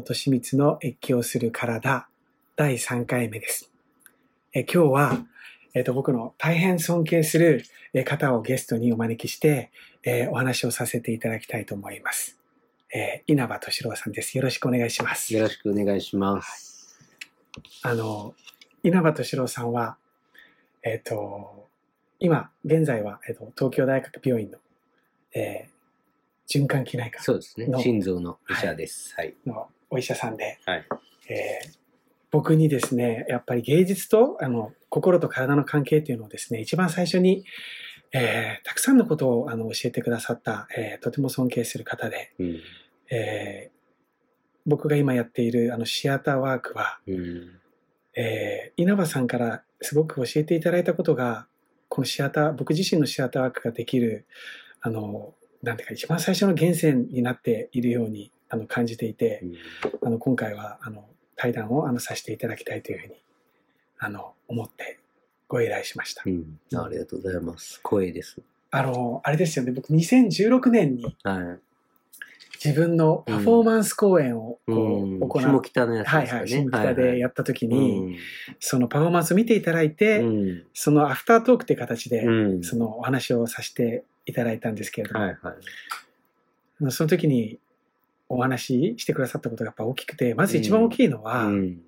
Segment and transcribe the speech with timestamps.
[0.00, 0.06] 皆さんこんばんは。
[0.06, 2.08] 小木戸と密の越境する体
[2.56, 3.70] 第3回目です。
[4.52, 5.18] え今日は、
[5.74, 9.70] えっと僕の大変尊敬するえ方をゲストにお招きして、
[10.02, 12.38] えーお話をさせていただきたいと思います。
[12.94, 14.36] えー稲葉敏郎さんです。
[14.36, 15.34] よろしくお願いします。
[15.34, 16.98] よろしくお願いします。
[17.82, 18.34] あの、
[18.82, 19.98] 稲葉敏郎さんは、
[20.82, 21.68] えっ、と、
[22.18, 24.58] 今、現在は、えっと東京大学病院の、
[25.34, 25.80] えー
[26.50, 27.78] 循環器内科そうですねの。
[27.80, 29.14] 心臓の医者です。
[29.16, 29.36] はい。
[29.46, 30.86] のお医者さんで、はい。
[31.28, 31.80] えー
[32.32, 37.44] 僕にですね、やっぱり芸術とあの心と体の関係っていうのをですね、一番最初に、
[38.12, 42.60] えーたくさんのことをあの教えてくださった、えーとても尊敬する方で、うん。
[43.10, 43.80] えー
[44.66, 47.58] 僕が今やっているあのシアターワークは、うん。
[48.14, 51.48] えー稲葉さんからすごく教えていただいたことが、
[51.88, 54.26] このシアター、僕自身のシアターワークができる、
[54.82, 55.34] あの、
[55.64, 59.42] なんていうか一番最初の源泉になっているようにあの感じていて、
[60.02, 61.06] あの今回はあの
[61.36, 63.14] 対談をあのさせていただきたいというふうに
[63.98, 64.98] あの思って
[65.48, 66.22] ご依頼しました。
[66.26, 66.58] うん。
[66.74, 67.80] ありがとうございます。
[67.82, 68.40] 光栄です。
[68.70, 71.58] あの、あれですよね、僕2016年には
[72.62, 74.70] 自分のパフォーマンス公演をい。
[74.70, 75.16] こうん。
[75.16, 76.62] う行う、下北のやつはいはい、ですかね。
[76.62, 78.18] 新北でやった時はいに、はい
[78.60, 80.64] そのパフォーマンスを見ていただいて、うん。
[80.72, 82.62] そのアフタートークっていう形で、うん。
[82.62, 85.54] そのお話をさせていただいたんですけれども、はいは
[86.88, 86.92] い。
[86.92, 87.58] その時に
[88.30, 91.82] お話ししてくださったことがやっぱ大きくて、まず一番大きいのは、うん。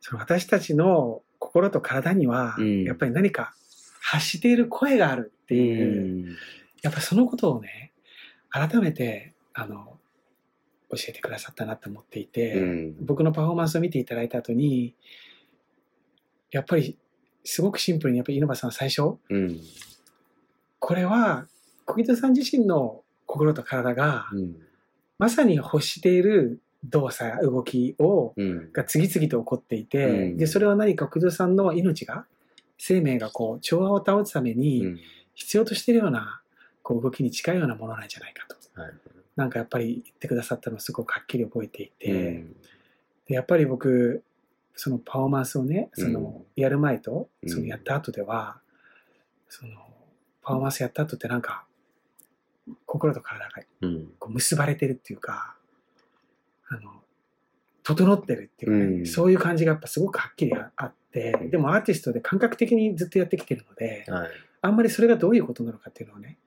[0.00, 3.54] その私たちの心と体には、うんやっぱり何か
[4.00, 6.36] 発している声があるっていう、
[6.82, 7.92] やっぱそのことをね、
[8.50, 9.96] 改めて、あの、
[10.90, 13.06] 教えてくださったなと思っていて、うん。
[13.06, 14.96] 僕のパフォーマンスを見ていただいた後に、
[16.50, 16.98] やっぱり
[17.44, 19.60] すごくシンプルに、やっぱり稲葉さん最初、うん。
[20.80, 21.46] これは
[21.84, 24.56] 小木戸さん自身の心と体が、うん。
[25.18, 28.72] まさに欲している動作、動きを、うん。
[28.72, 32.26] が次々と起こっていて、うんで、それは何か小木戸さんの命が、
[32.78, 34.96] 生命がこう、調和を保つために
[35.34, 36.42] 必要としているような、
[36.82, 38.80] こう、動きに近いようなものなんじゃないかと。
[38.80, 38.92] はい。
[39.36, 42.56] なんかやっぱり言ってくださったのをすごくはっきり覚えていて、うん
[43.26, 44.22] でやっぱり僕、
[44.76, 48.60] そのパフォーマンスをね、その、うんやる前と、うんそのやった後では、
[49.48, 49.72] その、
[50.42, 51.65] パフォーマンスやった後ってなんか、
[52.96, 54.08] 心と体がうん。
[54.18, 55.56] こう結ばれてるっていうか、
[56.68, 57.02] あの、
[57.82, 64.30] 整ってるっていうかね、うんそういう感じがやっぱすごくはっきりああって、でもアーティストで感覚的にずっとやってきてるので、はい。
[64.62, 66.38] あんまりそれがどういうことなのかっていうのをね、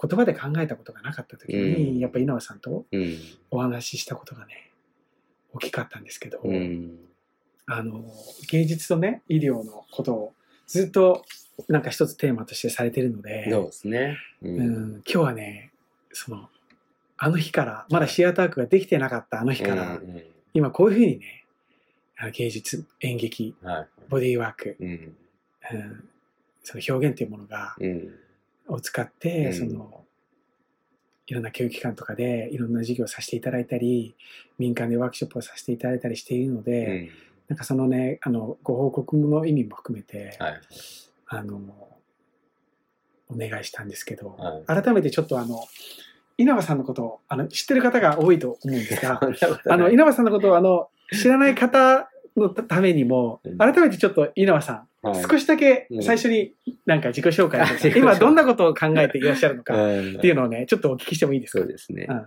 [0.00, 3.18] 言葉で考えたことがなかった時に、うんやっぱ稲葉さんとうん。
[3.50, 4.70] お話ししたことがね、
[5.52, 6.98] 大きかったんですけど、うん。
[7.66, 8.04] あの、
[8.50, 10.32] 芸術とね、医療のことを
[10.66, 11.24] ずっと
[11.66, 14.16] なんか一つテーマとしてされてるので、そうですね。
[14.42, 14.48] う。
[14.48, 15.72] うんん、今日はね、
[16.18, 16.48] その、
[17.16, 20.22] あの日から、まだシアタークができてなかったあの日から、うん
[20.54, 21.44] 今こういうふうにね、
[22.32, 23.88] 芸術、演劇、はい。
[24.08, 24.88] ボディーワーク、うん。
[24.88, 25.14] うん、
[26.64, 28.14] その表現というものが、うん。
[28.66, 30.04] を使って、うんその、
[31.26, 34.16] いろんな教育機関とかでいろんな授業をさせていただいたり、
[34.58, 37.10] 民間でワークショップをさせていただいたりしているのうで、ん。
[37.48, 40.60] なんかそのね、あの、ご報告の意味も含めて、はい。
[41.26, 41.60] あの、
[43.30, 45.62] お願いしたんですけど、はい改めてちょっとあの、
[46.38, 55.22] 稲葉さんのことをあの知ってる方が多いと思うんですが、 ああの、稲葉さんのことをあの、知らない方のためにもうん、改めてちょっと稲葉さん、はい。
[55.22, 56.54] 少しだけうん最初に
[56.86, 58.00] なんか自己紹介とか、あ自己紹介。
[58.00, 61.58] 今どんなことを考えていらっしゃるのかっっていうのをね、ちょっとお聞きしてもいいですか？
[61.60, 62.06] そうですね。
[62.08, 62.26] うん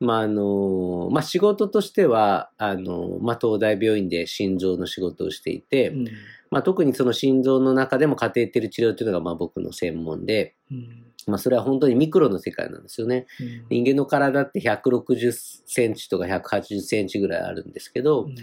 [0.00, 6.04] まあ、あの、まあ、仕事としては、あの、まあ、東大病院で心臓の仕事をしていて、うん。
[6.52, 13.26] まあ、特にその心臓の中でもカテーテル治療というのが、まあ、僕の専門で、うんまあ、それは本当にミクロの世界なんですよね。
[13.70, 15.32] 人間の体って160
[15.66, 18.34] センチとか180センチぐらいあるんですけど、うん。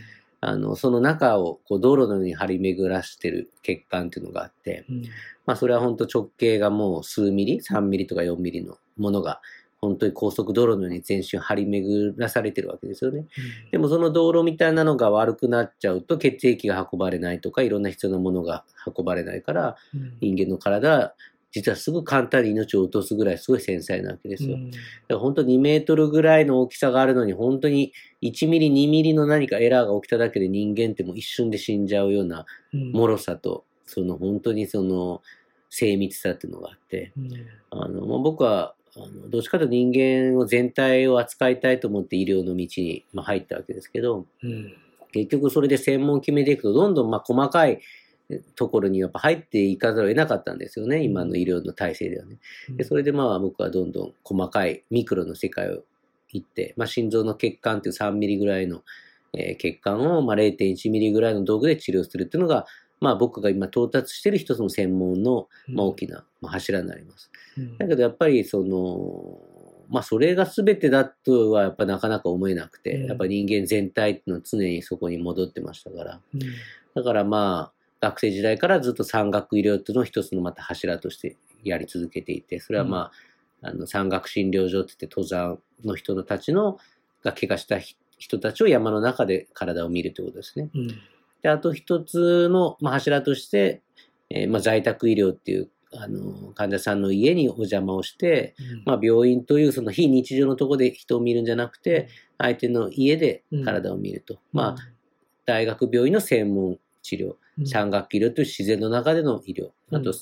[0.42, 5.02] あの、その中をこう道路のように張り巡らしてる血管っていうのがあって、うん。
[5.46, 9.42] まあそれは本当直径がもう数ミリ、3ミリとか4ミリのものが
[9.86, 13.26] 本当に高速道路のように全身張り巡らされてるわけですよね。
[13.72, 18.64] でもその道路みたいなのが悪くなっちゃうと血液が運ばれないとかいろんな必要なものが
[18.98, 20.18] 運ばれないからうん。
[20.22, 21.14] 人間の体は
[21.56, 24.56] 実はすぐ簡単に命を落とすぐらいすごい繊細なわけですよ。
[24.56, 24.72] うん。
[24.72, 32.92] だから本当2メートルぐらいの大きさがあるのに本当に1ミリ2ミリの何かエラーが起きただけで人間ってもう一瞬で死んじゃうようなうん。
[32.92, 35.22] 脆さとその本当にその
[35.70, 37.30] 精密さっていうのがあってうん。
[37.70, 44.74] あの、まあ、僕はあのどっちかというと人間を全体を扱いたいと思って医療の道に、まあ、入ったわけですけどうん。
[45.14, 47.80] 結局それで専門決めていくとどんどんまあ細かい
[48.56, 52.38] ところにやっぱ入っていかざるを得なかったんですよね今の医療の体制ではね。
[52.70, 55.84] でそれでまあ僕はどんどん細かいミクロの世界を
[56.32, 58.82] 行って、まあ、心臓の血管っていう3ミリぐらいの、
[59.34, 62.66] えー血管を、まあ、0.1ミリぐらいの道具で治療するっていうのが、
[63.00, 67.30] まあ、僕が今到達している一つの専門の、まあ、大きな、まあ、柱になります。
[67.58, 69.40] うんだけどやっぱりその、
[69.88, 76.20] まあそれが全てだとはやっぱなかなか思えなくて、うんやっぱ人間全体っていうのは常にそこに戻ってましたから。
[76.34, 76.40] うん
[76.96, 77.75] だからまあ
[78.10, 83.12] 学生時代からずっと産学医療っていうのを一つのまた柱としてやり続けていて、それはま
[83.62, 86.78] あ、あの産学診療所って言って登山の人たちの
[87.24, 90.70] が怪我した人人たちを山の中で体を見るということですね。
[90.74, 90.88] うん。
[91.42, 93.82] で、あと一つの、まあ、柱として、
[94.30, 102.08] えーまあ、在宅医療っていう、あの、患者さんの家にお邪魔をして、まあ、病院というその非日常のところで人を見るんじゃなくて、
[102.38, 104.40] 相手の家で体を見ると。
[104.52, 104.76] まあ、
[105.46, 107.68] 大学病院の専門治療、うん。
[107.68, 110.16] 産学医療という自然の中での医療、あとうん、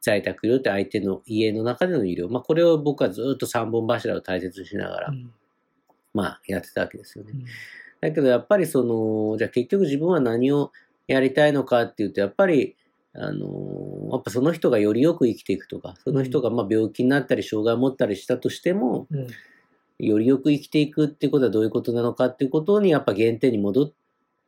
[0.00, 5.32] 在宅医療って相手の家の中での医療、まあ、これを僕はずっと三本柱を大切にしながら、うん。
[6.14, 7.32] まあ、やってたわけですよね。
[7.34, 7.36] う。
[7.36, 7.44] ん。
[8.00, 10.72] だけどやっぱりその、じゃあ結局自分は何を
[11.06, 12.76] やりたいのかっていうと、やっぱり、
[13.12, 19.26] あの、やっぱその人がよりよく生きていくとか、その人がまあ病気になったり障害を持ったりしたとしても、うん。
[19.98, 23.92] よりよく生きていくっていうことはどういうことなのかっていうことにやっぱ原点に戻っ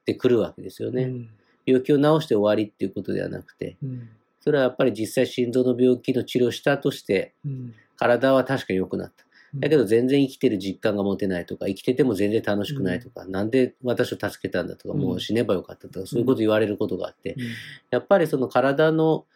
[0.07, 1.03] てくるわけですよね。
[1.03, 1.29] うん
[1.67, 4.09] 病気を治して終わりっていうことではなくて、うん
[4.43, 7.75] それはやっぱり実際心臓の病気の治療をしたとして、うん。
[7.97, 9.25] 体は確かに良くなった。
[9.55, 15.01] だけど全然生きてる実感が持てないとか、生きてても全然楽しくないとか、なんで私を助けたんだとか、うん。
[15.01, 17.43] もう死ねばよかったとか、そういうこと言われることがあって、うん。
[17.91, 19.27] やっぱりその体の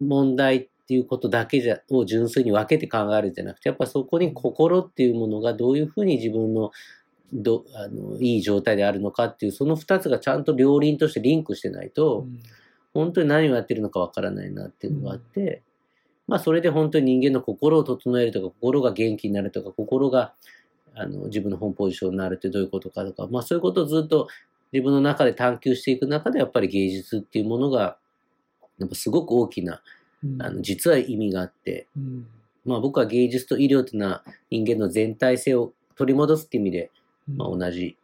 [0.00, 6.70] 問題っていうことだけじゃを純粋に分けて考えるんじゃなくて、やっぱそこに心っていうものがどういうふうに自分の
[7.32, 12.26] どあのいい状態であるのかっていう、その二つがちゃんと両輪としてリンクしてないと、
[12.92, 15.62] 本当に何をやってるのかわからないなっていうのがあって、
[16.26, 20.34] まあそれで本当に人間の心を整えるとか、心が元気になるとか、心が
[20.94, 24.28] あの自分の本ポジションになるってどういうことかとか、まあそういうことをずっと
[24.72, 27.96] 自分の中で探求していく中で、やっぱり芸術っていうものが、
[28.78, 29.82] やっぱすごく大きな、
[30.22, 30.42] うん。
[30.42, 32.26] あの実は意味があって、うん。
[32.64, 36.90] まあ僕は芸術と医療っていうのは人間の全体性を取り戻すっていう意味で、
[37.28, 37.96] まあ、同じ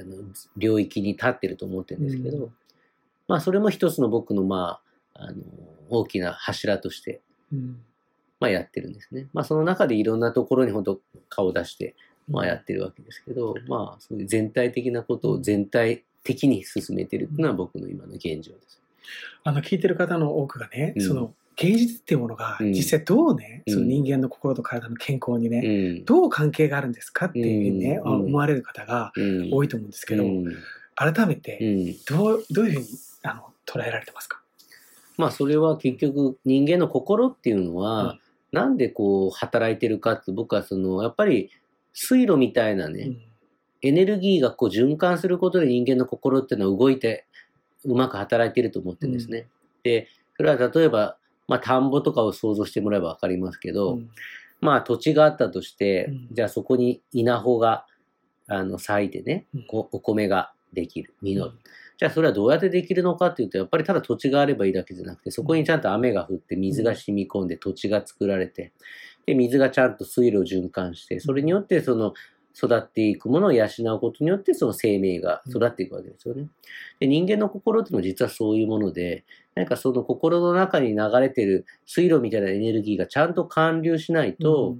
[0.00, 0.16] あの
[0.56, 2.54] 領域に立ってると思ってるんですけど、うん。
[3.28, 4.80] まあそれも一つの僕のま
[5.14, 5.42] あ、あの
[5.90, 7.20] 大きな柱として、
[7.52, 7.82] うん。
[8.40, 9.26] まあ、やってるんですね。
[9.32, 11.94] まあその中でいろんなところに本当顔を出して、
[12.28, 18.80] まあ、やってるわけですけど、まあそういう全体的なことを全体的に進めてるっていうのは僕の今の現状です。
[19.44, 21.02] あの聞いてる方の多くがね、うん。
[21.02, 22.72] その芸術っていうものがうん。
[22.72, 23.74] 実際どうね、うん。
[23.74, 25.58] その人間の心と体の健康にね、
[25.98, 26.04] うん。
[26.04, 28.08] どう関係があるんですかっていうふうにね、うん。
[28.08, 29.50] あ思われる方がうん。
[29.52, 30.56] 多いと思うんですけど、うん。
[30.94, 32.16] 改めてうん。
[32.16, 32.86] どうどういうふうに
[33.22, 34.40] あの捉えられてますか、
[35.16, 38.20] まあそれは結局人間の心っていうのうはん、
[38.52, 41.50] なんでこう働いてるかって僕はそのやっぱり
[41.92, 43.12] 水路みたいなね、
[43.82, 47.26] エネルギーがこう循環することで人間の心っていうのは動いて
[47.84, 49.46] うまく働いてると思ってるんですね。
[49.82, 51.16] で、それは例えば、
[51.48, 54.10] まあ田んぼとかを想像してもらえばわかりますけど、うん。
[54.60, 56.28] まあ土地があったとして、うん。
[56.32, 57.86] じゃあそこに稲穂が
[58.46, 61.52] あの咲いてねお米ができる、実る。
[61.96, 68.72] じゃあそれはどうやってできるのかっていうと、やっぱりただ土地があればいいだけじゃなくて、そこにちゃんと雨が降って水が染み込んで土地が作られて、
[69.26, 72.12] で、水がちゃんと水路を循環して、それによってその
[72.56, 76.48] 育っていくものを養うことによってその生命が育っていくわけですよね。
[76.98, 79.24] で、人間の心っていうのは実はそういうもので、
[79.54, 84.76] 何かその心の中に流れてる水路みたいなエネルギーがちゃんと還流しないと、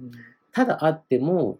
[0.51, 1.59] ただあっても、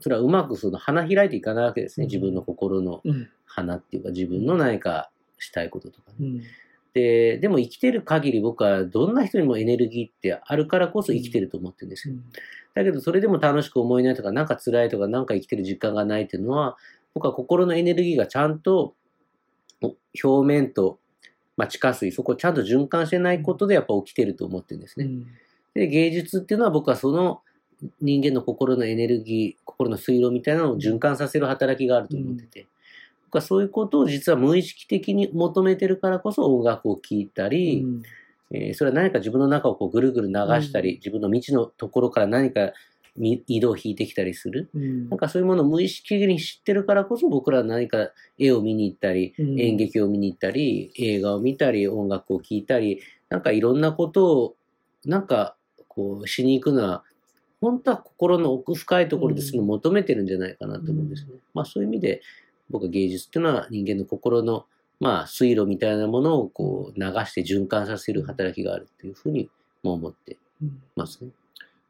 [0.00, 2.04] それはうまくその花開いていかないわけですね。
[2.04, 3.28] うん自分の心のうん。
[3.54, 6.42] 花っていうか自分の何かしたいこととかね、うん。
[6.92, 12.16] で、でも生きてる限り僕はどんな人にもエネルギーってあるからこそ生きてると思ってるんですよ。
[12.74, 16.76] だけどそれでも楽しく思えないとか、なんか辛いとか、なんか生きてる実感がないっていうのは、
[17.14, 18.94] 僕は心のエネルギーがちゃんと
[19.82, 20.98] お表面と、
[21.56, 25.06] まあ、地下水、そこをちゃんと循環してないことでやっぱ起きてると思ってるんですね。
[25.06, 25.26] うん。
[25.74, 27.42] で、芸術っていうのは僕はその
[28.00, 32.66] 人間の心のエネルギー、心の水路みたいなのを循環させる働きがあると思ってて、
[33.26, 38.02] 僕はそういうことを実は無意識的に求めてるからこそ音楽を聴いたり、うん。
[38.50, 40.96] えーそれは何か自分の中をこうぐるぐる流したり、うん。
[40.96, 42.72] 自分の未知のところから何かみ
[43.16, 44.70] 移動を引いてきたりする？
[44.74, 54.56] うんなんかそういうものを無意識的に知ってるからこそ僕らは何か絵を見に行ったり、うん演劇を見に行ったり、映画を見たり、音楽を聴いたり、なんかいろんなことを、
[55.04, 55.56] なんか
[55.86, 57.04] こうしに行くのは、
[57.60, 61.32] 本当は心の奥深いところでその求めてるんじゃないかなと思うんですね。
[61.54, 62.20] まあそういう意味で
[62.68, 64.66] 僕は芸術っていうのは人間の心の
[65.00, 69.48] まあ水路みたいなものをこう流して循環させる働きがあるっていうふうに
[69.82, 71.30] も思ってうんますね。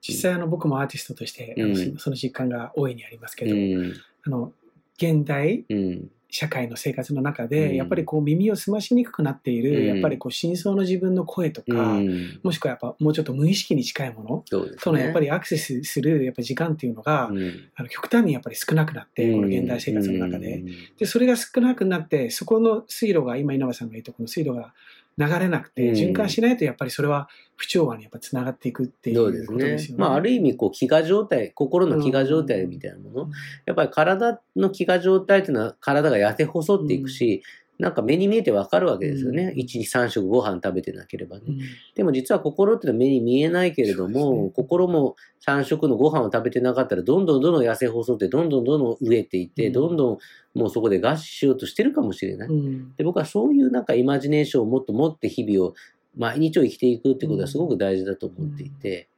[0.06, 3.92] 実際あの僕もアーティストとして、んその実感が大いにありますけうど、ん。
[4.26, 4.52] あの
[4.99, 6.11] 現代うん。
[6.34, 12.40] 社会の生活の中うんで、やっぱりこう耳を澄ましにくくなっている、うんやっぱりこう真相の自分の声とうか、ん。
[12.42, 14.44] もしくはやっぱもうちょっと無意識に近いもの。
[14.80, 20.58] とのやっぱりアクセスするやっぱ時間っていうのが、うん、あの極端にやっぱり少なくなって、この現代生活の中で。
[20.58, 20.66] うん
[20.99, 24.75] で、それが少なくなって、そこの水路が、今稲葉さんが言ったこの水路が
[25.16, 29.99] 流れなくて、うん循環しないとやっぱりそれは不調和にやっぱつながっていくっていそうことですよね。
[29.99, 30.09] ね。
[30.09, 33.30] まあ、ある意味、こう、飢餓状態、心の飢餓状態みたいなもの。
[33.66, 37.42] やっぱり体の飢餓状態っていうのは、体が痩せ細っていくし、
[37.78, 39.52] なんか目に見えてわかるわけですよね。
[39.54, 39.58] うん。
[39.58, 41.42] 一日三食ご飯食べてなければね。
[41.48, 41.60] うん。
[41.94, 49.72] でも実は心っていうのは目に見えないけれども、心も三食のご飯を食べてなかったら、どんどんどんどん痩せ細って、どんどんどんどん飢えていって、うん。
[49.72, 50.18] どんどん
[50.58, 52.48] もうそこで餓死しようとしてるかもしれない。
[52.48, 52.94] うん。
[52.94, 55.74] で僕はそういうなんかイマジネーションをもっと持って日々を
[56.16, 59.08] 毎日を生きていくってことはすごく大事だと思っていて、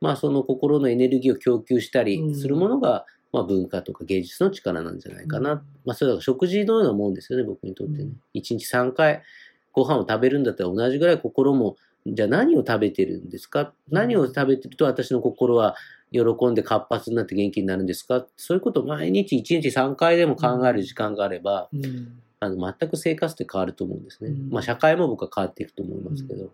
[0.00, 5.62] まあその心のエネルギーを供給したりするものが、まあ文化とか芸術の力なんじゃないかな。
[5.84, 8.02] まあそれは食事のようなもんですよね、僕にとってね。
[8.04, 8.20] うん。
[8.32, 9.22] 一、日3回
[9.72, 13.72] ご飯を食べるんだったら同じぐらい心も、じゃあ何を食べてるんですか？
[13.90, 15.76] 何を食べてると私の心は
[16.12, 16.20] 喜
[16.50, 18.26] んで活発になって元気になるんですか？
[18.36, 22.20] そういうことを毎日1日3回でも考える時間があれば、うん。
[22.40, 24.30] あの全く生活って変わると思うんですね。
[24.30, 24.50] うん。
[24.50, 26.50] まあ社会も僕は変わっていくと思いますけど。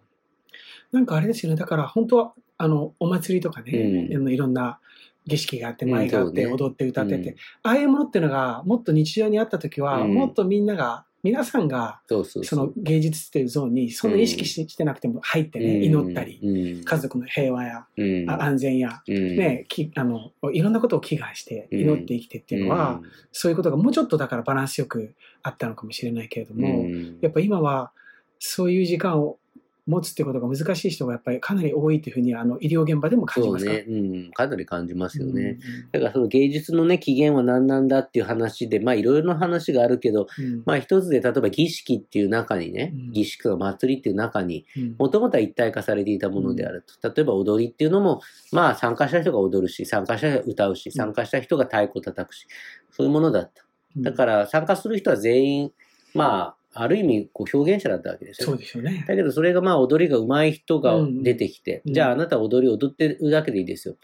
[0.91, 4.29] なんかあれですよね、だから本当はあのお祭りとかね、うん。
[4.29, 4.81] いろんな
[5.27, 7.37] 儀式があって、うん舞があって、踊って歌ってて、うん。
[7.63, 10.15] ああいうものっていうのがもっと日常にあった時は、うん。
[10.15, 12.01] もっとみんなが、皆さんが
[12.45, 16.85] その芸術っていうゾーンにそんな意識し,、してなくても入ってね、祈ったり、うん。
[16.85, 17.87] 家族の平和や、
[18.29, 19.37] 安全や、うん。
[19.37, 23.01] ね、きあのいろんなことを祈願して祈って生きてっていうのは、
[23.33, 27.19] そういうことがもうちょっとだからバランスよくあったのかもしれないけれどうんも、うん。
[27.21, 27.91] やっぱ今は
[28.39, 29.39] そういう時間を
[29.87, 33.71] 持つってことが難しい人がやっぱりかなり多いというふうにあの医療現場でも感じますか？
[33.71, 35.59] そうね、うん、かなり感じますよね。
[35.61, 35.91] うん。
[35.93, 40.63] だからその芸術のね、起源は何なんだっていう話で、まあいろいろな話があるけど、うん。
[40.67, 43.13] まあ一つで例えば儀式っていう中にね、うん。
[43.13, 44.97] 儀式とか祭りっていう中に、うん。
[44.99, 47.09] もともとは一体化されていたものであると。
[47.09, 48.21] 例えば踊りっていうのも、
[48.53, 52.47] まあ参加した人が踊るし、参加した人が歌うし、参加した人が太鼓叩くし、
[52.91, 53.65] そういうものだった。
[53.99, 55.73] だから参加する人は全員、
[56.13, 58.61] まあ、ある意味こう表現者だったわけですよそうね。
[58.63, 59.05] ですよね。
[59.07, 63.97] だけどそれがまあ踊りが上手い人がうん出てきて、うんじゃああなたは踊りを踊ってるだけでいいですよ。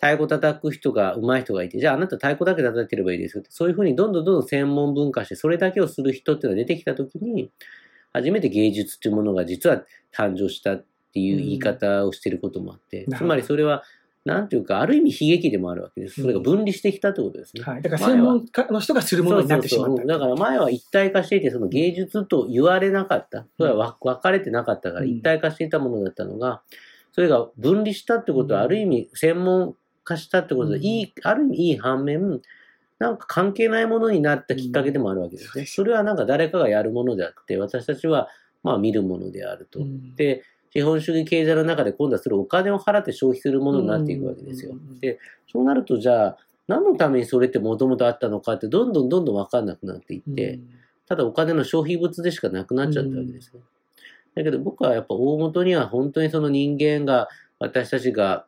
[0.00, 3.50] 太鼓叩く人が上手い人がいて、じゃああなた太鼓だけ叩いてればいいですよって。
[3.50, 7.50] そういうふうにどんどんどんどん専門文化して、それだけをする人っていうのが出てきたときに、
[8.12, 9.84] 初めて芸術っていうものが実は
[10.14, 13.82] 誕生したっていう言い方をしてることもあって、うんつまりそれは、
[14.24, 16.20] なんていうか、ある意味悲劇でもあるわけです。
[16.20, 17.62] それが分離してきたってことですね。
[17.62, 17.82] はい。
[17.82, 19.88] だから専門家の人がするものになってしまった。
[19.88, 23.46] そうそうそうだから前は一体化していて、その芸術と言われなかった。
[23.56, 26.60] それはわ分かれてなかったから、うん一体化していたものだったのが、
[27.12, 29.74] それが分離したってことは、うんある意味専門
[30.04, 32.42] 化したってことで、うんいい、ある意味いい反面、
[32.98, 35.62] なんか関係ないものになったきっかけでもあるわけですね。
[35.62, 38.28] うんそれはなんか誰かがやるものであって、私たちは
[38.62, 39.80] まあ見るものであると。
[39.80, 44.72] うんで、資本主義経済の中で今度はそれをお金を払って消費するものになっていくわけですよ。
[44.72, 45.00] うん。
[45.00, 45.18] で、
[45.50, 46.36] そうなるとじゃあ、
[46.68, 50.60] 何のためにそれってもともとあったのかってどんどんどんどん分かんなくなっていって、
[51.08, 53.60] ただお金の消費物でしかなくなっちゃったわけですね。
[54.36, 58.46] だけど僕はやっぱ大元には本当にその人間が、私たちが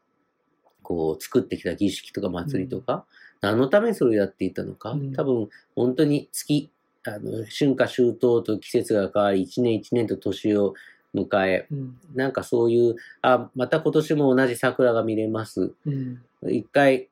[0.82, 3.04] こう作ってきた儀式とか祭りとか、
[3.40, 5.12] 何のためにそれをやっていたのか、うん。
[5.12, 6.70] 多分本当に月、
[7.04, 10.74] あの春夏秋冬と季節が変わり、一年一年と年を
[11.14, 11.98] 迎え、うん。
[12.14, 15.72] なんかそういう、あ、また今年も同じ桜が見れます。
[15.86, 16.22] うん。
[16.48, 17.08] 一回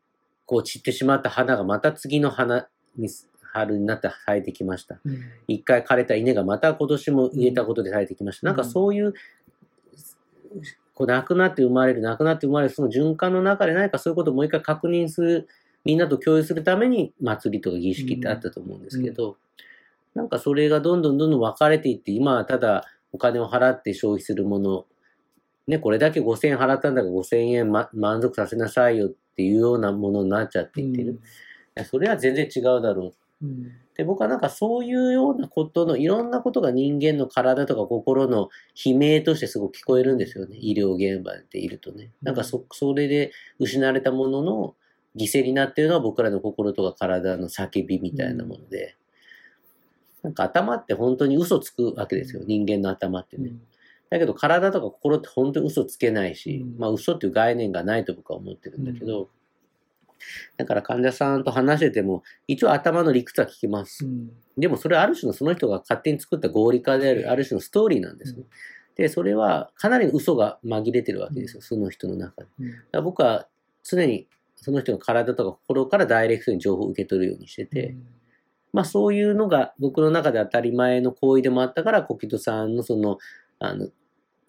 [0.46, 3.08] こう散ってしまった花がまた次の花に
[3.52, 4.98] 春になって咲いてきました。
[5.04, 5.20] うん。
[5.48, 8.50] 一回枯れた稲がまた今年も植えたことで咲いてきました。
[8.50, 8.56] うん。
[8.56, 9.14] なんかそういう、
[10.94, 15.48] こう亡くなって生まれる、亡くなって生まれる、その循環の中で何かそういうことをもう一回確認する、
[15.84, 19.36] みんなと共有するために祭りとか儀式ってあったと思うんですけど、
[20.14, 24.87] なんかそれがどんどんどんどん分かれていって、今はただお金を払って消費するもの、
[25.66, 31.12] ね、これだけ5000円払ったんだから5000円、ま、満足させなさいよっていうようなものになっちゃっていってる。
[31.12, 31.16] い
[31.75, 38.49] やそれは全然違うだろううんで、僕はなんかそういうようなことの、いろんなことが人間の体とか心の
[38.83, 40.57] 悲鳴としてすごく聞こえるんですよね。
[40.59, 42.11] 医療現場でいるとね。
[42.23, 44.75] なんかそ、それで失われたものの
[45.16, 48.96] 犠牲になっているのは僕らの心とか体の叫びみたいなもので、
[50.22, 52.42] なんか頭って本当に嘘つくわけですよ。
[52.46, 53.52] 人間の頭ってね。
[54.11, 59.30] だけど体とか心って本当に嘘つけないし、うんまあ嘘っていう概念がないと僕は思ってるんだけど、
[60.56, 64.04] だから患者さんと話してても、一応頭の理屈は聞きます。
[64.04, 68.42] うんでもそれはある種のその人が勝手に作った合理化である、ある種のストーリーなんですね。
[68.94, 72.42] で、それはかなりの嘘が紛れてるわけですよ、その人の中で。
[72.42, 73.48] だかうんら僕は
[73.83, 77.96] 常にその人の体とか心からダイレクトに情報を受け取るようにしてて、
[78.72, 83.18] まあそういうのが僕の中で当たり前の行為でもあったから、小木戸さんのその、
[83.59, 83.88] あの、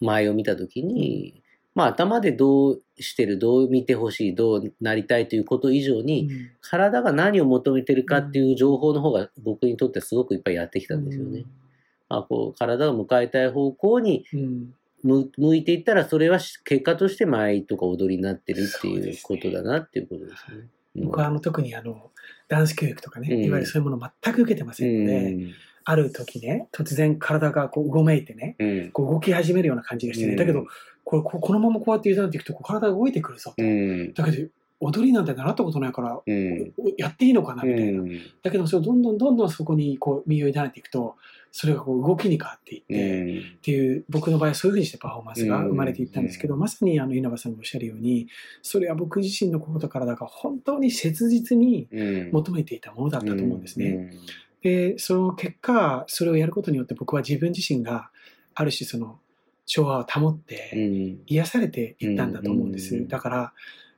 [0.00, 1.42] 前を見たときに、
[1.74, 11.44] まあ頭でどうしてる、どう見てほしい、どうなりたいということ以上に、うん体が何を求めてるかっていう情報の方が僕にとってはすごくいっぱいやってきたんですよね。
[12.08, 20.68] まあこう体が向かいたい方向にうん向向いていったらそれはし結果として舞とか踊りになってるっていうことだなっていうことですね。
[20.96, 21.04] うん。
[21.06, 22.10] 僕はあの特にあの
[22.48, 23.44] ダンス教育とかね、うん。
[23.44, 25.52] いわゆるそういうものを全く受けてませんので、うん。
[25.84, 28.90] ある時ね突然体がこううごめいてねうん。
[28.92, 30.36] こう動き始めるような感じがしてね、うん。
[30.36, 30.66] だけど
[31.04, 34.14] これここのままこうやって委ねていくと体が動いてくるぞと、うん。
[34.14, 34.48] だけど
[34.82, 36.72] 踊りなんて習ったことないから、うん。
[36.98, 38.20] やっていいのかなみたいな、うん。
[38.42, 41.16] だけどそれをどんどんどんどんそこにこう身を委ねていくと
[41.52, 48.26] それがこう動きに変わっていって、っていう僕の場合はそういうふうにしてパフォーマンスが生まれていったんですけど、まさにあの稲葉さんがおっしゃるように
[48.62, 52.30] それは僕自身の心と体が本当に切実にうん。
[52.32, 54.14] 求めていたものだったと思うんですね。
[54.62, 58.10] でその結果それをやることによって僕は自分自身が
[58.54, 59.18] ある種その
[59.66, 60.38] 調和を保っうん。
[60.40, 62.96] て癒されていったんだと思うんです。
[62.96, 63.08] うん。
[63.08, 63.52] だから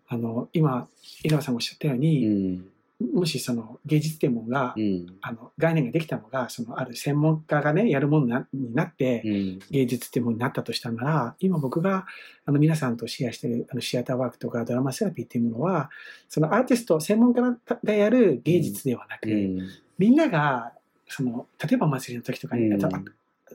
[0.08, 0.88] あの今
[1.22, 2.66] 稲葉さんがおっしゃったよううに、ん。
[3.12, 5.06] もしその芸術天文が、うん。
[5.20, 9.58] あの概念ができたのがそのある専門家がねやるものになになって、うん。
[9.70, 12.06] 芸術っていうものになったとしたなら今僕が
[12.46, 15.90] あの皆さんとシェアしてるあのシアターワークとかドラマセラピーっていうものは
[16.28, 17.42] そのアーティスト専門家
[17.82, 19.58] がやる芸術ではなく、うん。
[19.98, 20.72] みんなが
[21.08, 22.70] その例えばお祭りの時とかに、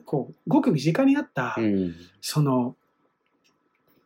[0.04, 1.94] こうごく身近にあった、うん。
[2.20, 2.76] その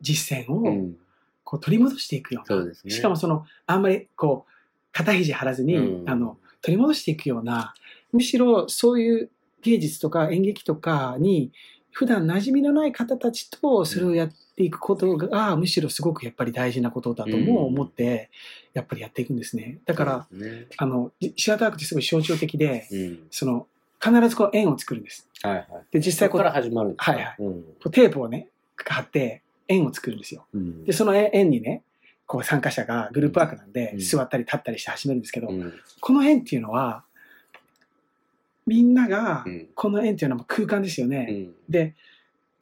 [0.01, 0.97] 実践をうん
[1.45, 2.91] こう取り戻していくような、そうですね。
[2.93, 4.53] しかもそのあんまりこう
[4.93, 6.11] 肩肘張らずに、うん。
[6.11, 7.75] あの取り戻していくような
[8.11, 9.31] むしろそういう
[9.63, 11.53] 芸術とか演劇とかに
[11.91, 18.31] 普段馴染みのない方たちとそれをやっていくことが、むしろすごくやっぱり大事なことだとも思って、
[18.73, 19.79] やっぱりやっていくんですね。
[19.85, 20.67] だから、ね。
[20.77, 23.19] あのシアターアークってすごい象徴的で、うん。
[23.31, 23.69] その
[24.03, 25.29] 必ずこう円を作るんです。
[25.43, 25.67] はいはい。
[25.93, 27.13] で実際ここから始まるんですか？
[27.13, 27.37] はいはい。
[27.39, 27.63] うん。
[27.63, 28.49] こうテープをね
[28.85, 30.47] 貼って円を作るんですよ。
[30.55, 31.83] うんでその円にね
[32.27, 37.05] こう参加者がグループワークなんで、うん座ったり立ったりして始めるんですけど、うんこの円っていうのは
[38.67, 41.25] みんながうんこの円っていうのは空間ですようね。
[41.25, 41.95] んで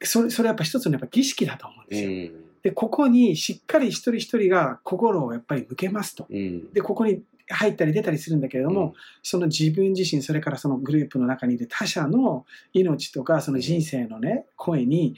[0.01, 2.09] それそれやっぱ一つのやっぱ儀式だと思うんですよ。
[2.09, 6.27] うんでここにしっかり一人一人が心をやっぱり向けますと。
[6.29, 15.15] うんでここに入ったり出たりするんだけれども、その自分自身それからそのグループの中にいる他者の命とかその人生のね声に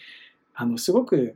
[0.56, 1.36] あのすごく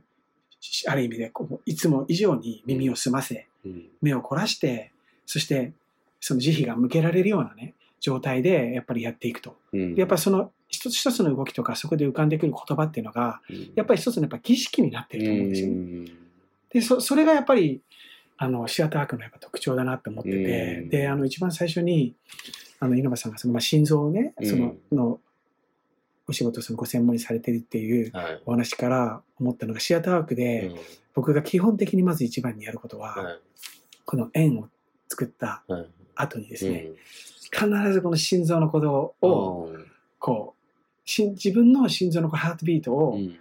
[0.86, 3.84] ある意味でこういつも以上に耳を澄ませうん。
[4.02, 4.92] 目を凝らして
[5.26, 5.72] そして
[6.20, 9.56] その慈悲が向けられるようなね状態でやっぱりやっていくと。
[9.72, 13.40] やっぱりその一つ一つの動きとかそこで浮かんでくる言葉っていうのが
[13.74, 16.12] やっぱり一つのやっぱ儀式になってると思うんですよね。
[16.70, 17.80] でそそれがやっぱり
[18.38, 20.88] あのシアタークのやっぱ特徴だなって思ってて、うん。
[20.88, 22.14] であの一番最初に
[22.78, 25.20] あの稲葉さんがその、まあ、心臓をねその,、の
[26.30, 28.42] お仕事をそのご専門にされてるっていうはい。
[28.46, 30.76] お話から思ったのがシアターアークで、うん。
[31.12, 33.38] 僕が基本的にまず一番にやることは、はい。
[34.04, 34.68] この円を
[35.08, 35.86] 作ったはい。
[36.14, 37.78] 後にですね、うん。
[37.82, 39.72] 必ずこの心臓の鼓動を
[40.20, 43.36] こうし自分の心臓のハートビートをうん。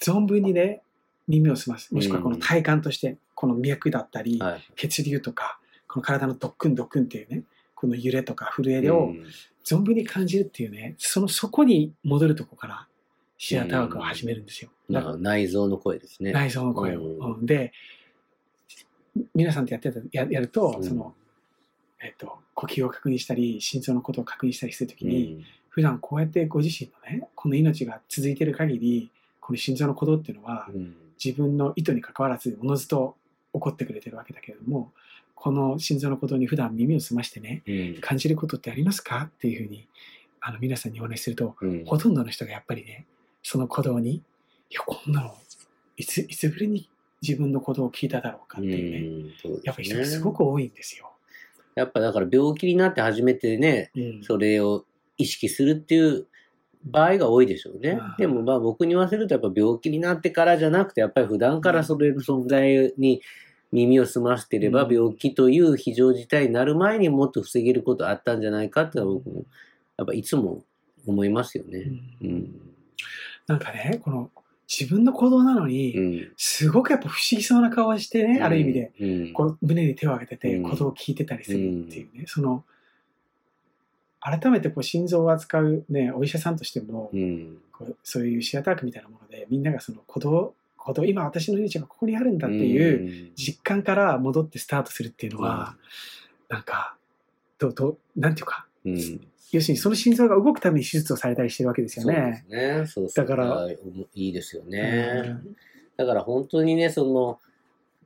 [0.00, 0.82] 存分にね
[1.28, 1.94] 耳を澄ます。
[1.94, 4.62] もしくはこの体感としてこの脈だったり、はい。
[4.74, 7.44] 血流とかこの体のドックンドックンっていうね
[7.76, 9.24] この揺れとか震えをうん
[9.68, 12.86] 存分に感じるっていうねそのそこに戻るとこから
[13.36, 14.70] シアターワークを始めるんですよ。
[14.90, 16.32] だから内臓の声ですね。
[16.32, 17.00] 内臓の声を。
[17.00, 17.72] うんうんで
[19.34, 21.12] 皆さんとやってたややると、うんその
[22.00, 33.16] えっと呼吸を確認したり心臓のことを確認したりするときうに、ん普段こうやってご自身のねこの命が続いている限りこの心臓の鼓動っていうのは、うん自分の意図に関わらずおのずと
[33.52, 34.92] 起こってくれてるわけだけれども
[35.40, 38.00] この心臓の鼓動に普段耳を澄ましてねうん。
[38.00, 39.30] 感じることってありますか？
[39.30, 39.86] っていうふうに
[40.40, 41.84] あの皆さんにお話しするとうん。
[41.84, 43.06] ほとんどの人がやっぱりね
[43.42, 44.22] その鼓動にい
[44.70, 45.34] やこんなの
[45.96, 46.88] いついつぶりに
[47.22, 49.60] 自分の鼓動を聞いただろうかっていうね、うね。
[49.64, 51.12] やっぱり人がすごく多いんですよ。
[51.74, 54.22] やっぱだから病気になって初めてね、うん。
[54.22, 54.84] それを
[55.16, 56.26] 意識するっていう
[56.84, 57.98] 場合が多いでしょうね。
[58.00, 58.14] うん。
[58.18, 63.20] でもまあ僕に言わせるとやっぱ病気になってからじゃなくて、やっぱり普段からそれの存在に
[63.72, 69.44] 耳を澄ましてればうん病気という非常事態になる前にもっと防げることあったんじゃないかって僕も
[69.96, 70.64] やっぱいつも
[71.06, 71.90] 思いますよね。
[72.22, 72.60] うん。
[73.46, 74.30] なんかねこの
[74.68, 76.32] 自分の鼓動なのに、うん。
[76.36, 79.32] すごくやっぱ不思議そうな顔をしてね、ある意味でうん。
[79.32, 82.64] こう胸に手を挙げててうん鼓動を聞いてたりするっていうね、その
[84.20, 87.58] 改めてこう心臓を扱う、ね、お医者さんとしても、うん。
[87.72, 90.54] こうそういうシアタークみたいなものでみんながその鼓動
[90.88, 95.76] ほど、今私の命がここにあるんだっていう実感から戻ってスタートするっていうのは、
[96.48, 96.96] なんか、
[97.58, 99.20] どう、どう、なんていうか、うん。
[99.50, 102.44] 要するにその心臓が動くために手術をされたりしてるわけですよそうでね。
[102.46, 102.86] すね。
[102.86, 103.78] そうそうだからい
[104.14, 105.22] いですよね。
[105.24, 105.56] うん
[105.98, 107.40] だから本当にね、その、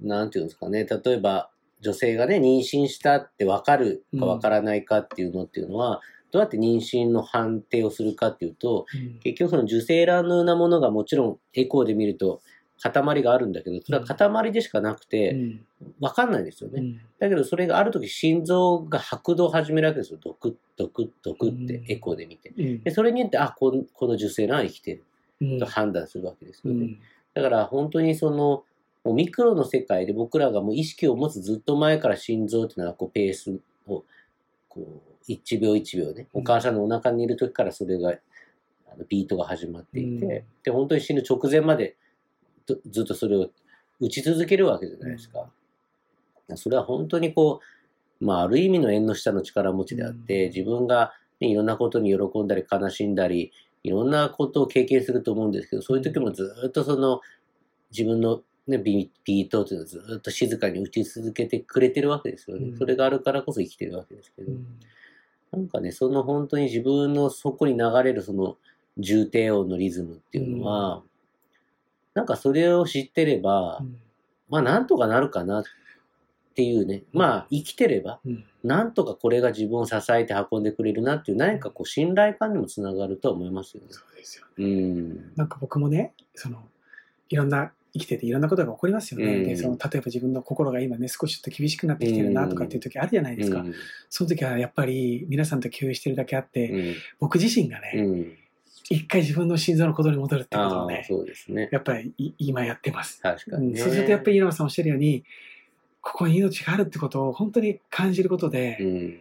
[0.01, 1.51] なんていうんですかね、例えば
[1.83, 12.41] 女性がね、妊娠したって分かるか分からないかっていうのっていうのは、どうやって妊娠の判定をするかっていうと、うん結局その受精卵のようなものがもちろんエコーで見ると
[12.91, 15.65] 塊があるんだけど、それは塊でしかなくうて、ん。
[16.01, 16.81] 分かんないですよね。
[16.81, 17.01] うん。
[17.19, 20.19] だけどそれがある時心臓が拍動を始めるわけですよ。
[20.23, 21.85] ドクッドクッドクってうん。
[21.89, 22.53] エコーで見て。
[22.57, 22.83] うん。
[22.83, 25.05] で、それによって、あ、このこの受精卵は生きてる。
[25.41, 25.59] うん。
[25.59, 26.85] と判断するわけですよね。
[26.85, 26.99] うん。
[27.35, 28.65] だから本当にその、
[29.05, 34.05] もうミクロの世界で僕らがもう意識を持つずっと前から心臓っていうのはこうペースを、
[34.69, 36.41] こう、1秒1秒ね、うん。
[36.41, 38.11] お母さんのお腹にいる時からそれが、
[38.89, 40.45] あのビートが始まっていて、うん。
[40.65, 41.97] で、本当に死ぬ直前まで
[42.67, 43.51] ずずっとそれを
[44.01, 45.51] 打ち続けるわけじゃないですか。
[46.57, 47.61] それは本当にこ
[48.21, 50.51] う、まあ、ある意味の縁の下の力持ちであって、うん。
[50.51, 57.21] 自分が、ね、いろんなことに喜んだり悲しんだり、いろんなことを経験すると思うんですけど、そういう時もずっとその、
[57.91, 62.69] 自分の、ね、ビビートっていうのをずっと静かに打ち続けてくれてるわけですよね。
[62.69, 62.79] うん。
[62.79, 64.67] それがあるからこそ生きてるわけですけど、うん。
[65.53, 68.57] なんかね、その本当に自分の底に流れるその
[68.99, 71.03] 重低音のリズムっていうのは、
[72.15, 73.97] なんかそれを知ってれば、うん
[74.49, 75.65] まあなんとかなるかなっ
[76.55, 83.89] ていうね、まあ生きてれば、うんなんとかこれが自分を支えて運んでくれるなっていう何かこう信頼感にもつながるとは思いますよね。
[83.91, 85.33] そうですようん。
[85.35, 86.63] なんか僕もね、その、
[87.29, 89.35] いろんな、生きてていろんなことが起こりますよね。
[89.35, 93.61] うんで、その、例えば自分の心が今ね、少しちょっと厳しくなってきてるなとかっていう時あるじゃないですか。
[93.61, 93.75] うん
[94.09, 98.33] その時はやっぱり皆さんと共有してるだけあって、うん僕自身がうね、ん。
[98.91, 101.69] 一回自分の心臓のことに戻るってことをね、そうですね。
[101.73, 103.21] やっぱりい今やってます。
[103.25, 103.81] うん、確かにね。
[103.81, 105.25] そうするとやっぱり稲葉さんおっしゃるように、
[106.01, 109.21] ここに命があるってことを本当に感じることで、うん。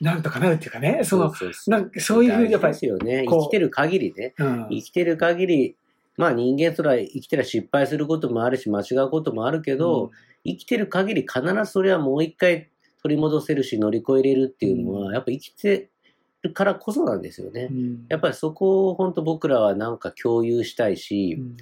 [0.00, 3.24] なんとかなるっていうかね、その、うううなんかそういうふうにやっぱりですよね。
[3.26, 4.34] 生きてる限りね。
[4.38, 5.76] うん、生きてる限り、
[6.16, 10.10] まあ人間それは生きてら失敗することもあるし、間違うこともあるけど、
[10.44, 12.68] 生きてる限り必ずそれはもう一回
[13.02, 15.90] 取り戻せるし乗り越えれるっていうのは、うんやっぱ生きてる
[16.50, 17.68] からこそなんですよね。
[17.70, 21.56] うん、やっぱりそこを本当僕らはなんか共有したいし、うん。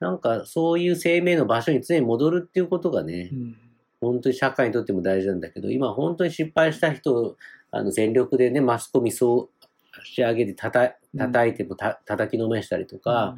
[0.00, 3.56] なんかそういう生命の場所に常に戻るっていうことがねう、ん。
[4.00, 7.36] 本当に社会にとっても大事なんだけど、今本当に失敗した人を
[7.70, 9.66] あの全力でね、マスコミそう
[10.04, 13.36] 仕上げてたた叩いてもた叩きのめしたりとか、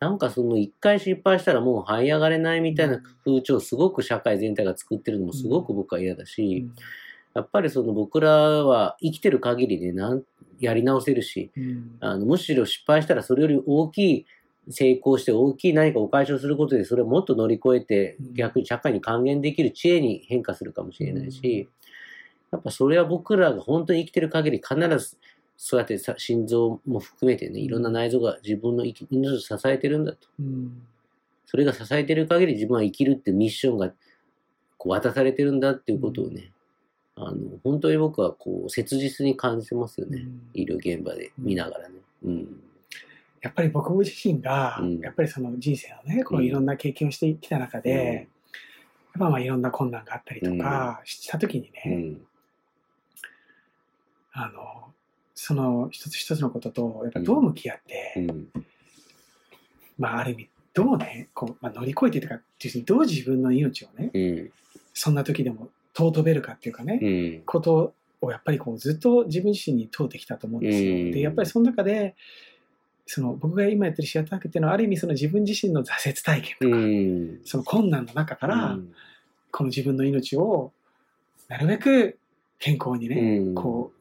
[0.00, 6.72] なんかその一回失敗したらもう這い上がれないみたいな風潮をすごく社会全体が作ってるのもすごく僕は嫌だうし、ん
[7.38, 10.22] やっぱりその僕らは生きてる限りでなん
[10.60, 11.96] やり直せるし、うん。
[12.00, 14.26] あのむしろ失敗したらそれより大きい
[14.70, 18.34] 成功して大きい何かを解消することでそれをもっと乗り越えてうん。
[18.34, 21.68] 逆に社会に還元できる知恵に変化するかもしれないし、
[22.50, 25.16] やっぱそれは僕らが本当に生きてる限り必ず
[25.56, 30.28] そうやってさ心臓も含めてねいろんな内臓が自分の命を支えてるんだと。
[30.40, 30.82] うん
[31.50, 33.90] それが支えてる限り自分は生きるってミッションが
[34.76, 36.52] こう渡されてるんだっていうことをね、
[37.20, 40.40] あの本当に僕はこう切実に感じてますよね、うん。
[40.54, 41.96] 医療現場で見ながらね。
[42.24, 42.60] うん。
[43.40, 45.00] やっぱり僕自身が、うん。
[45.00, 48.28] やっぱりその人生のね、こううんいろんな経験をしてきた中で、
[49.14, 52.26] やっぱまあいろんな困難があったりとかした時にね、うん。
[54.32, 54.92] あの、
[55.34, 58.48] その一つ一つのことと、やっぱどう向き合って、うん。
[59.98, 62.40] まあある意味、どうね、こう、まあ、乗り越えてとか、
[62.84, 64.52] どう自分の命をね、うん。
[64.94, 67.06] そんな時でも尊べるかっていうかね、う
[67.40, 67.42] ん。
[67.44, 70.94] ことをやっぱりこうずっと自分自身に問うてきたと思うんですよ。
[70.94, 71.10] うん。
[71.10, 72.14] で、やっぱりその中で、
[73.06, 77.40] その僕が今やってるシアタークっていうのはある意味その自分自身の挫折体験とうか、ん。
[77.44, 78.92] その困難の中から、うん。
[79.50, 80.72] この自分の命を
[81.48, 82.18] なるべく
[82.58, 83.54] 健康にね、うん。
[83.54, 83.92] こ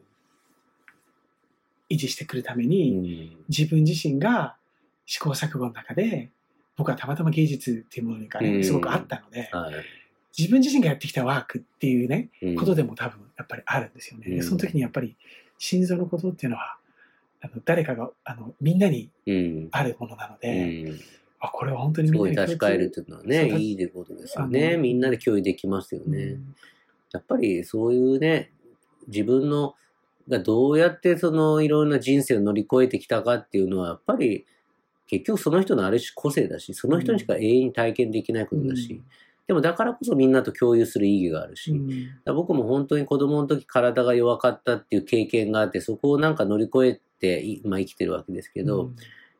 [1.90, 3.38] う維持してくるためうに、ん。
[3.50, 4.56] 自分自身が
[5.06, 6.30] 試行錯誤の中で
[6.76, 8.64] 僕はたまたま芸術っていうものがね、うん。
[8.64, 9.74] すごくあったので、はい
[10.38, 12.56] 自分自身がやってきたワークっていうね、うん。
[12.56, 14.26] ことでも多分やっぱりあるんですよね。
[14.28, 14.36] うん。
[14.38, 15.16] でその時にやっぱり
[15.58, 16.78] 心臓のことっていうのは
[17.42, 19.68] あの誰かがあのみんなにうん。
[19.72, 21.00] あるものなのうで、ん。
[21.40, 26.56] あこれは本当にすみんなにごい確かえるっていうのはねいいことですよあねのみんなで共有できますよね、うん。
[27.12, 28.52] やっぱりそういうね
[29.08, 29.76] 自分の
[30.28, 34.46] がどうやってそのいろんな人生を乗り越えてきたかっていうのはやっぱり
[35.08, 39.02] 結局その人のある種個性だしその人にしか永遠に体験できないことだし、
[39.48, 42.36] でもだからこそみんなと共有する意義があるし、うん。
[42.36, 48.92] 僕も本当に子供の時体が弱かったっていう経験があってそこをなんか乗り越えて今生きてるわけですけど、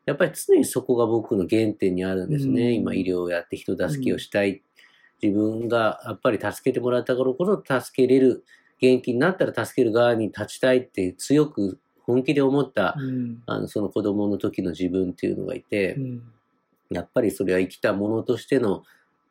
[0.06, 2.68] やっぱり常にそこが僕の原点にあるんですね。
[2.68, 2.74] うん。
[2.74, 4.62] 今医療をやって人助けをしたい。
[5.22, 8.44] 自分がやっぱり助けてもらったからこそ助けれる、
[8.80, 13.42] 元気になったら助ける側に立ちたいって強く本気で思った、うん。
[13.44, 16.22] あのその子供の時の自分っていうのがいて、うん。
[16.90, 18.84] やっぱりそれは生きたものとしての、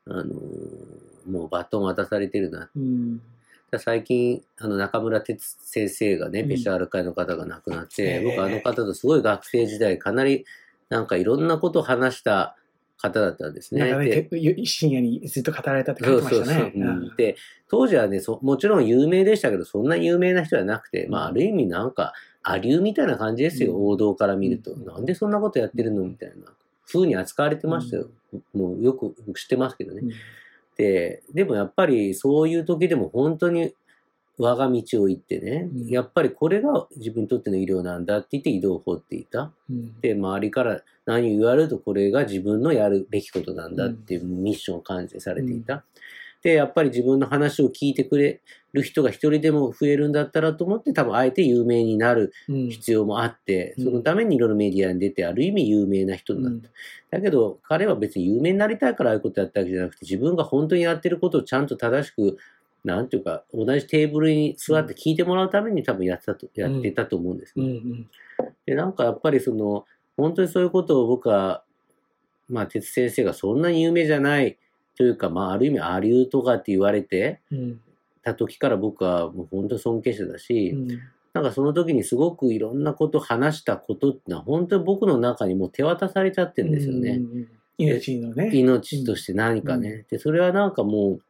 [0.09, 0.97] あのー
[1.29, 2.69] もうバトン渡されてるな。
[2.75, 3.21] うん
[3.79, 10.45] 最近、あの中村哲先生がね、うんペシャール会の方が亡くなって、へー僕あの方とすごい学生時代かなり
[10.89, 12.55] なんかいろんなことを話した
[12.97, 13.93] 方だったんですね。
[13.93, 14.29] ね
[14.65, 16.61] 深夜にずっと語られたって書そいうてましたね。
[16.61, 16.81] そうそう。
[16.81, 17.35] うんうんで、
[17.69, 24.71] 当時はねそ、もちろん有名でしたけど、そんな有名な人じゃなくて、まあ、ある意味なんか、アリューみたいな感じですよ、うん王道から見ると。
[24.71, 26.53] うんなんでそんなことやってるのみたいな。
[26.91, 28.07] 風に扱われてましたよ。
[28.53, 30.01] もうよく知ってますけどね。
[30.03, 30.11] うん
[30.77, 33.73] で、でもやっぱりそういう時でも本当に
[34.37, 39.51] 我が道を行ってね、うんやっぱりこれが自分にとっての医療なんだって言って井戸を掘っていた。
[39.69, 45.83] うんで、周りから何を言われるとこれが自分のやるべきことなんだっていうミッションを感じされていた。
[46.43, 48.41] で、やっぱり自分の話を聞いてくれ
[48.73, 52.69] る人が一人でも増えるんだったらと思って多分あえて有名になるうん。
[52.69, 53.85] 必要もあって、うん。
[53.85, 56.69] そのためにいろいろメディアに出てある意味有名な人になった。
[57.17, 62.37] だけど彼は別に有名になりたいからああいうことやったわけじゃなくて自分が本当にやってることをちゃんと正しく
[62.83, 67.65] なんていうか同じテーブルに座って聞いてもらうために多分やってたとやってたと思うんですね。
[67.65, 68.09] うんうん。
[68.65, 71.63] でなんかやっぱりその本当にそういうことを僕は
[72.49, 74.57] まあ哲先生がそんなに有名じゃない
[74.97, 77.79] というかまあある意味アリューとかって言われてうん
[78.23, 80.87] た時から僕はもう本当に尊敬してたし、うん
[81.33, 87.11] なんかその時にすごくいろんなこと話したことってのは本当に僕の中にもう手渡されちゃってるんですよね。
[87.11, 88.49] うんうん命のね。
[88.53, 90.05] 命として何かね。
[90.09, 91.21] で、それはなんかもう、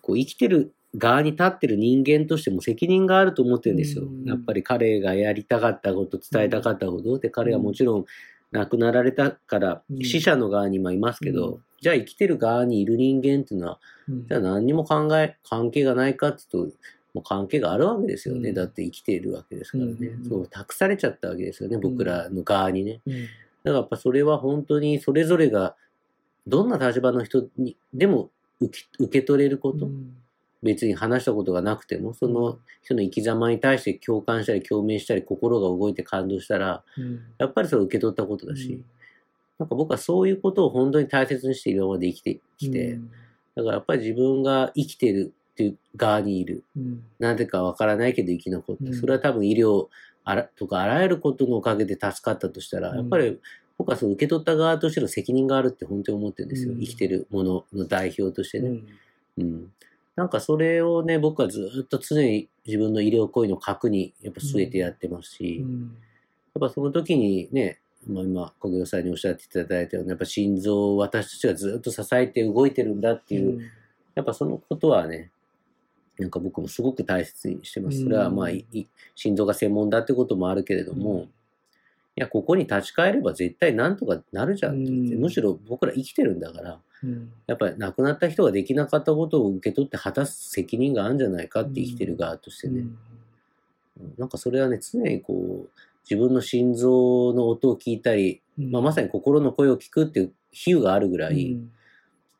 [0.00, 4.04] こう生きてる側に立ってる人間としても責任があると思ってるんですよ。
[4.04, 8.06] うんやっぱり彼がやりたかったこと、伝えたかったこと、で、彼はもちろん
[8.52, 14.26] 亡くなられたからうん死者の側に今いますけど、うんじゃあ生きてる側にいる人間っていうのは、うん。
[14.28, 16.76] じゃあ何にも考え、関係がないかっていうと、
[17.12, 18.50] もう関係があるわけですよね。
[18.50, 18.54] うん。
[18.54, 19.90] だって生きているわけですからね。
[19.92, 23.00] うんそう、託されちゃったわけですよね、僕らの側にね。
[23.04, 23.12] うん。
[23.14, 23.30] だか
[23.64, 25.74] らやっぱそれは本当にそれぞれが
[26.46, 30.16] どんな立場の人にでも受け受け取れること、うん。
[30.62, 37.20] 別に話したことがなくてもその人の生き様に対して共感したり共鳴したり心が動いて感動したらうん。
[37.38, 38.80] やっぱりそれを受け取ったことだし、
[39.62, 42.98] なんか僕はそういうことを本当に大切にして今まで生きてきて、
[43.54, 46.64] だからやっぱり自分が生きてるっていう側にいる。
[46.76, 47.04] うん。
[47.20, 48.94] なぜかわからないけど生き残って、うん。
[48.94, 49.86] それは多分医療
[50.24, 52.96] あらとかあらゆることのおかげで助かったとしたら、うん。
[52.96, 53.38] やっぱり
[53.78, 56.80] 僕はその受け取った側としての責任があるって本当に思ってるんですよ、うん。
[56.80, 58.86] 生きてるものの代表としてね、うん。
[59.38, 59.72] うん。
[60.16, 65.96] なんかそれをね僕はずっと常に自分の医療行為の核にやっぱ据えてやってますし、やっうん
[66.58, 73.70] ぱその時にね、まあ、今小暮さんにおっしゃっていただいたようにやっぱ心臓を私たちがずっと支えて動いてるんだっていう、
[74.14, 75.30] やっぱそのことはね、
[76.18, 78.02] なんか僕もすごく大切にしてます。
[78.02, 78.48] それはまあ、
[79.14, 81.28] 心臓が専門だってこともあるけれども、
[82.14, 85.22] いや、ここに立ち返れば絶対なんとかなるじゃんって言って、うん。
[85.22, 87.32] むしろ僕ら生きてるんだから、うん。
[87.46, 92.84] やっぱり亡くなった人ができなかったことを受け取って果たす責任があるんじゃないかって生きてる側としてね。
[94.18, 95.70] なんかそれはね、常にこう、
[96.08, 98.70] 自分の心臓の音を聞いたり、うん。
[98.70, 101.70] まあ、まさに心の声を聞くっていう比喩があるぐらい、うん。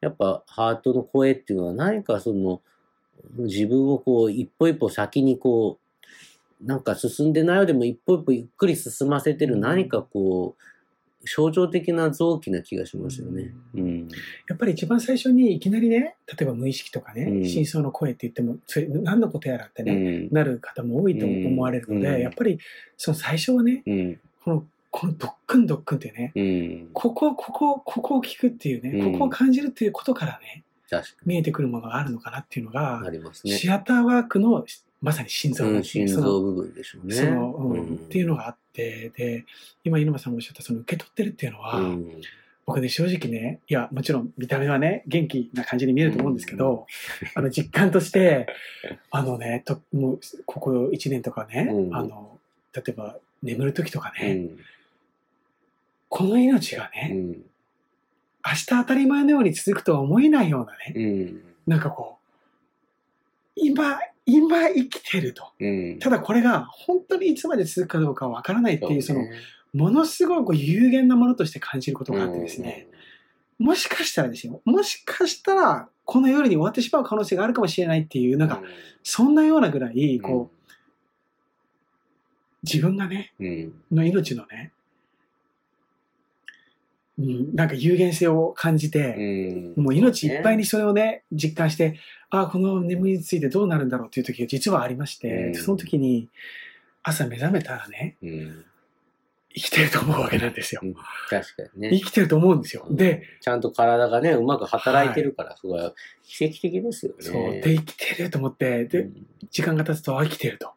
[0.00, 2.60] やっぱハートの声っていうのは何かその
[3.38, 5.78] 自分をこう一歩一歩先にこ
[6.60, 10.62] うなんか進んでないようでも一歩一歩ゆっくり進ませてる何かこう
[11.24, 13.54] 象徴的な臓器な気がしますよね。
[13.74, 14.08] うん。
[14.48, 20.28] やっぱり一番最初にいきなりね、例えば無意識とかね、うん深層の声って言っても、それ何のことやらってうね、ん。
[20.32, 22.58] なる方も多いと思われるので、うんやっぱり
[22.96, 24.20] その最初はね、うん。
[24.44, 26.88] この、このドックンドックンってね、うん。
[26.92, 30.64] ここ、ここ、ここを聞くっていうね、うんここを感じるっていうことからね、
[31.24, 33.52] 見えてくるものがあるのかなっていうのにがあ、りますね。
[33.54, 34.64] シアターワークの
[35.02, 37.14] まさに心臓うん、心臓部分でしょうね。
[37.16, 37.94] その、うんうん。
[37.96, 39.44] っていうのがあって、で、
[39.82, 42.22] 今、稲葉さんがおっしゃった、その受け取ってるっていうのは、うん。
[42.64, 46.86] 僕ね、正直ね、いや、もちろん見た目はね、元気な感じに見えると思うんですけど、
[47.34, 48.46] あの、実感として、
[49.10, 51.96] あのね、ともう、ここ1年とかね、うん。
[51.96, 52.38] あの、
[52.72, 54.58] 例えば、眠る時とかね、うん。
[56.08, 57.28] この命がね、うん。
[58.44, 61.00] 明日当たり前のように続くとは思えないようなね、う
[61.34, 61.42] ん。
[61.66, 62.22] なんかこう、
[63.56, 65.52] 今、今生きてると。
[65.58, 65.98] うん。
[65.98, 69.32] ただこれが本当にいつまで続くかどうかはわからないっていう、その、ね。
[69.72, 72.88] ものすごく有限なものとして感じることがあってですね、
[73.58, 78.48] もしかしたらですよ、もしかしたら、この夜に終わってしまう可能性があるかもしれないっていう、なん。
[78.48, 78.60] か、
[79.02, 80.70] そんなようなぐらい、こう、
[82.64, 84.72] 自分がね、うん、の命のね、
[87.18, 89.80] うん、なんか有限性を感じうて、ん。
[89.80, 91.98] もう命いっぱいにそれをね、実感して、
[92.30, 96.28] ああ、この眠りについてどうなるんだろうっていう時が実はありまして、うんその時に
[97.02, 98.64] 朝目覚めたらね、うん。
[99.54, 100.80] 生きてると思うわけなんですよ。
[100.82, 101.90] うん確かにね。
[101.98, 102.86] 生きてると思うんですよ。
[102.90, 105.92] で、ちゃんと体がね、うまく働いてるから、そこは
[106.24, 107.16] 奇跡的ですよね。
[107.20, 110.72] そう、で、生きてると思って、で、うん時間が経つと、あ、生きてると。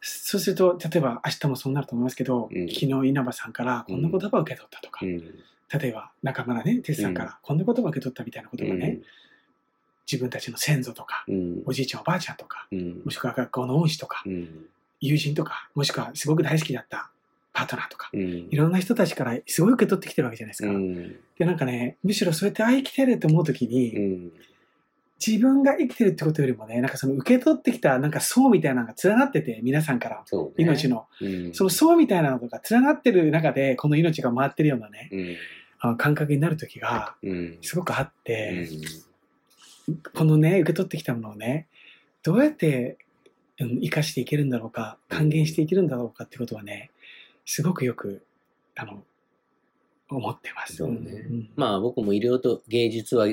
[0.00, 2.68] うんそうすると、例えば明日もそうなると思いますけど、うん。
[2.68, 5.18] 昨日稲葉さんからこんな言葉を受け取ったとか、うん。
[5.80, 8.98] 例えば中村ね、哲さんからこんな言葉を受け取ったみたいなことがね、
[10.10, 11.62] 自分たちの先祖とか、うん。
[11.66, 13.02] おじいちゃんおばあちゃんとか、うん。
[13.04, 14.66] もしくは学校の恩師とか、うん。
[15.00, 17.10] 友人とか、もしくはすごく大好きだった
[17.52, 18.48] パートナーとか、うん。
[18.50, 20.70] いろんな人たちからすごい受け取ってきてるわけじゃないですか。
[20.70, 21.16] うん。
[21.38, 24.32] で、なんかね、むしろそうやって、あ、生きてると思うときに、うん
[25.24, 30.64] 自分が生きてるってことよりもね、なんかその受け取ってきたなんか層みたいなのが連なってて、皆さんから、そうね。
[30.64, 31.54] 命の、うん。
[31.54, 35.36] その層みたいなのが連なってる中で、この命が回ってるようなね、うん。
[35.80, 37.58] あの感覚になるときが、うん。
[37.62, 38.68] すごくあっうて、
[39.88, 39.94] ん。
[40.14, 41.66] このね、受け取ってきたものをね、
[42.22, 42.98] どうやって、
[43.60, 46.90] うん、生かしていけるんだろうか、還元していけるんだろうかってことはね、
[47.44, 48.22] すごくよく、
[48.76, 49.02] あの、
[50.10, 50.76] 思ってます。
[50.76, 50.96] そうね。
[50.96, 51.50] ん。
[51.56, 53.26] まあ僕も医療と芸術は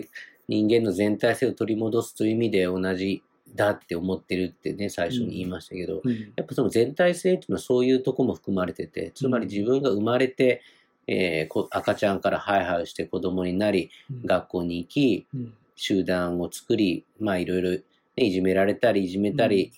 [0.47, 3.23] 人間の全体性を取り戻すという意味で同じ
[3.55, 6.33] だって思ってるってね、最初に言いましたけど、うん。
[6.35, 10.61] やっぱその全体性っていうのはそういうとこも含まれてて、つまり自分が生まれて、
[11.07, 14.25] えーこ赤ちゃんからハイハイして子供になり、うん。
[14.25, 15.53] 学校に行き、うん。
[15.75, 17.81] 集団を作り、まあいろいろ、ね、
[18.17, 19.71] いじめられたり、いじめたり、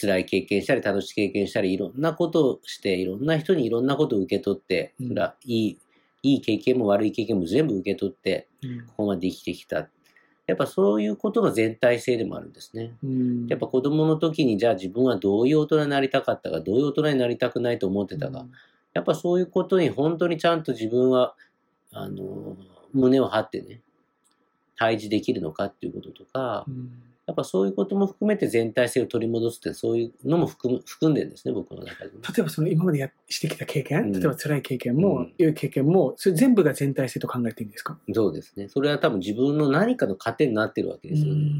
[0.00, 5.08] 辛い経験したり、楽しい経験したり、いろんなことをして、いろんな人にいろんなことを受け取って、うん。
[5.08, 5.78] それはいい、
[6.22, 8.86] いい経験も悪い経験も全部受け取って、うん。
[8.86, 9.88] ここまで生きてきた。
[10.46, 12.92] やっぱそういうことの全体性でもあるんですね。
[13.02, 13.46] うん。
[13.46, 18.46] やっぱ子供の時にじゃあ自分はどういう大人になりたかったか、どういう大人になりたくないと思ってたか、
[18.92, 21.34] やっぱそういうことに本当にちゃんと自分は、
[21.92, 22.56] あの、
[22.92, 23.80] 胸を張ってね、
[24.76, 32.18] 対峙できるのかっていうこととかう、んやっぱそういうことも含めて全体性を取り戻すって、そういうのも含む含んでるんですね、僕の中でね。
[32.20, 37.98] 例えばその今までやしてきた経験、うん例えば辛い経験も、うん良い経験も、それ全部が全体性と考えていいんですか？
[38.12, 38.68] そうですね。
[38.68, 41.50] それは多分自分の何かの糧になってるわけですよね。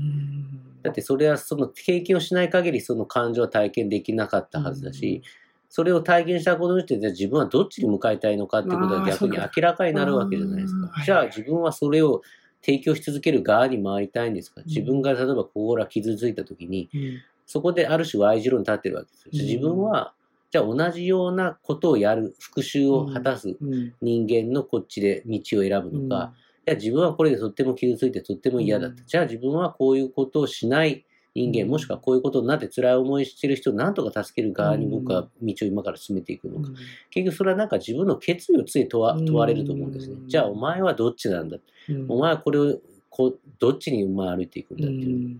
[0.82, 5.22] だってそれはその経験をしない限りその感情は体験できなかったはずだし、
[5.70, 11.02] それを体験したことによってじゃあ自分はどっちに向かいたいのかっていうことが逆に明らかになるわけじゃないですかは。
[11.02, 12.20] いじゃあ自分はそれを
[12.64, 14.62] 提供し続ける側に回りたいんですか？
[14.64, 17.18] 自分が例えば心が傷ついた時に、うん。
[17.46, 19.30] そこである種 Y 字路に立ってるわけですよ。
[19.34, 19.40] うん。
[19.40, 20.14] 自分は、
[20.50, 23.92] じゃあ同じようなことをやる、復讐を果たすうん。
[24.00, 26.32] 人間のこっちで道を選ぶのか、
[26.66, 29.02] いや自分はこれでとっても傷ついてとっても嫌だった。
[29.02, 29.06] うん。
[29.06, 31.04] じゃあ自分はこういうことをしない
[31.34, 31.70] 人間、うん。
[31.70, 36.68] もしくはこういうことになって辛い思いしてる人を何とか助ける側に僕は道を今から進めていくのか。
[36.68, 36.74] うん。
[37.10, 39.26] 結局それはなんか自分の決意を常に問わうん。
[39.26, 40.16] 問われると思うんですね。
[40.26, 41.58] じゃあお前はどっちなんだ、
[41.88, 42.06] うん。
[42.08, 42.78] お前はこれを
[43.10, 45.36] こうどっちにお前歩いていくんだっていう。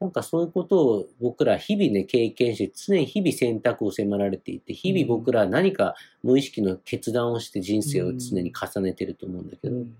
[0.00, 9.96] なんかそういうことを僕ら日々ね経験して常に日々選択を迫られていて日々僕らは何か無意識の決断をして人生を常に重ねてると思うんだけど、うん。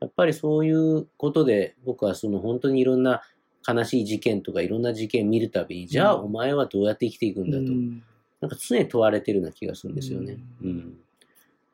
[0.00, 3.20] やっぱりそういうことで僕はその本当にいろんな
[3.66, 8.02] 悲しい事件とかいろんな事件見るたびに、じゃあお前はどうやって生きていくんだと、うん。
[8.40, 10.38] なんか常に問われてるような気がするんですよね。
[10.62, 10.70] ううん。
[10.70, 10.98] ん。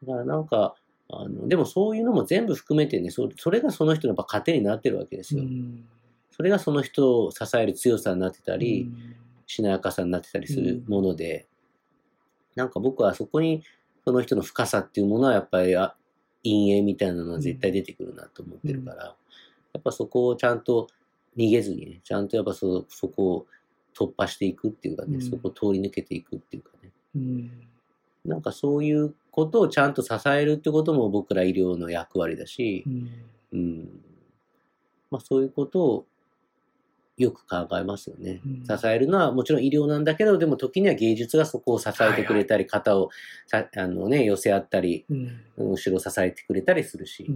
[0.03, 0.75] だからなんか、
[1.11, 5.43] あのでもそういうのも全部含めてねそ、それがその人のやっぱ糧になってるわけですよ。
[5.43, 5.85] うん。
[6.31, 9.17] それがその人を支える強さになってたり、うん。
[9.47, 11.47] しなやかさになってたりするもので、
[12.55, 13.63] なんか僕はそこに
[14.05, 15.95] その人の深さっていうものはやっぱりあ
[16.45, 19.15] 陰影みたいなのは絶対出てくるなと思ってるから、や
[19.79, 20.89] っぱそこをちゃんと
[21.37, 23.47] 逃げずにね、ちゃんとやっぱそそこを
[23.97, 25.23] 突破していくっていうかね、うん。
[25.23, 27.51] そこを通り抜けていくっていうかね、うん。
[28.25, 33.09] なんかそういうことをちゃんと支えるってことも僕ら医療の役割だしう、ん。
[33.53, 34.01] うん、
[35.11, 36.07] まあそういうことを
[37.17, 38.41] よく考えますよね。
[38.45, 38.79] うん。
[38.79, 43.11] 支えるのはもちろん医療なんだけど、でも時には芸術がそこを支えてくれたり、肩を
[43.47, 45.41] さあの、ね、寄せ合ったり、うん。
[45.57, 47.27] 後ろを支えてくれたりするし。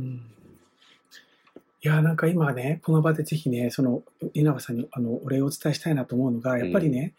[1.85, 4.03] うんいやなんか今ねこの場でぜひねその
[4.35, 7.15] 稲葉さんにあのお礼をお伝えしたいなと思うのがやっぱりね、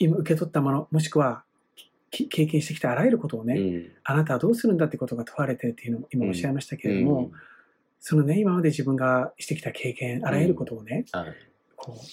[0.00, 1.44] 今受け取ったものもしくは
[2.12, 3.90] き経験してきたあらゆることをね、うん。
[4.04, 7.32] あなたはどうするんだってことが問われてるっていうのを今おっしゃいましたけれども、うん。
[8.00, 11.34] そのね今まで自分がしてきた経験あらゆることをね、はい。
[11.76, 12.06] こう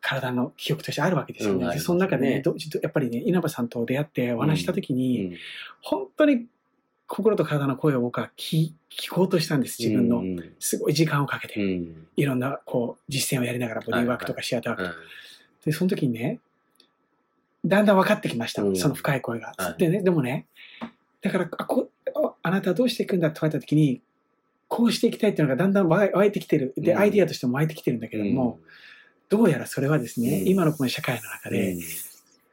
[0.00, 1.74] 体の記憶としてあるわけですよね。
[1.74, 2.42] でその中でね
[2.82, 5.36] やっぱりね稲葉さんと出会ってお話しした時に、うん。
[5.82, 6.46] 本当に
[7.14, 10.20] 心と体の声を僕は聞聞こうとしたんです自分の。
[10.20, 10.54] うん。
[10.58, 12.06] すごい時間をかけて、うん。
[12.16, 15.00] いろんなこう実践をやりながらボディーワークとかシアターワークとか、
[15.66, 16.40] でその時にね
[17.66, 18.76] だんだん分かってきました、うん。
[18.76, 19.52] その深い声が。
[19.58, 19.78] はい。
[19.78, 20.46] でねでもね
[21.20, 24.00] だからあこああなたはどうしていくんだって言われた時に、
[24.68, 26.72] こうしていきたいっていうのがだんだん湧いてきてる。
[26.78, 26.98] で、うん。
[26.98, 28.58] アイディアとしても湧いてきてるんだけれども、
[29.28, 30.48] どうやらそれはですね、うん。
[30.48, 31.76] 今のこの社会の中うん、で、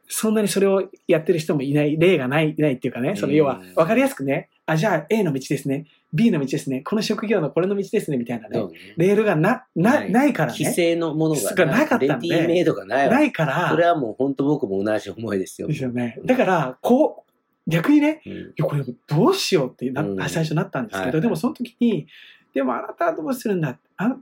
[0.06, 3.36] そんなにそれをやってる人もいない、例がない、いないっていうかね、そのうん。
[3.36, 10.32] 要は、わかりやすくね、あ、じゃあ A の道ですね、B の道ですね、この職業のこれの道ですね、みたいなね、レールがな、な、ない。
[10.32, 10.58] からね。
[10.58, 12.28] 規制のものががなかったんで。
[12.28, 13.08] レディメイドがない。
[13.08, 13.70] わないから。
[13.70, 15.68] それ、はもう本当僕も同じ思いですよ。
[15.68, 16.18] ですよね。
[16.24, 17.30] だから、こう、
[17.70, 18.22] 逆にね、
[18.58, 20.28] うこれどうしようってな、うん。
[20.28, 22.06] 最初なったんですけど、でもその時に、
[22.52, 24.20] でもあなたはどうするんだあな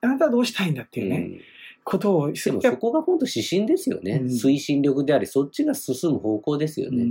[0.00, 1.40] あなたはどうしたいんだっていうね、うん。
[1.84, 4.26] ことをすでもそこが本当指針ですよね、うん。
[4.26, 7.06] 推進力であり、そっちが進む方向ですよね。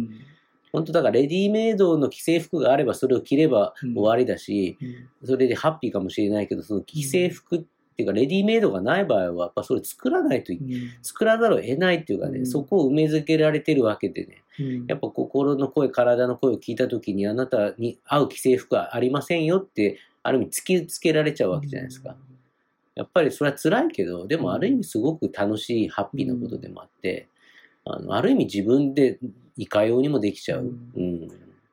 [0.74, 3.94] うん本当だからレディメイドの既製服があればそれを着ればうん。
[3.94, 4.78] 終わりだし、
[5.22, 5.28] うん。
[5.28, 10.54] それでハッピーかもしれないけど、その既製服っていうかレディメイドがない場合は、やっぱそれ作らないと
[11.02, 12.46] 作らざるを得ないっていうかね、うん。
[12.46, 14.86] そこを埋め付けられてるわけでね、うん。
[14.88, 22.16] やっぱ心の声、体の声を聞いたときに、あなたに合う既製服はありませんよって、ある意味突きつけられちゃうわけじゃないですか。
[22.96, 27.28] やっぱりそれは辛いけど、でもある意味すごく楽しい、ハッピーなことでもあって、
[27.94, 29.20] あのある意味自分で
[29.58, 30.64] いかようにもできちゃう。
[30.64, 31.28] ううん。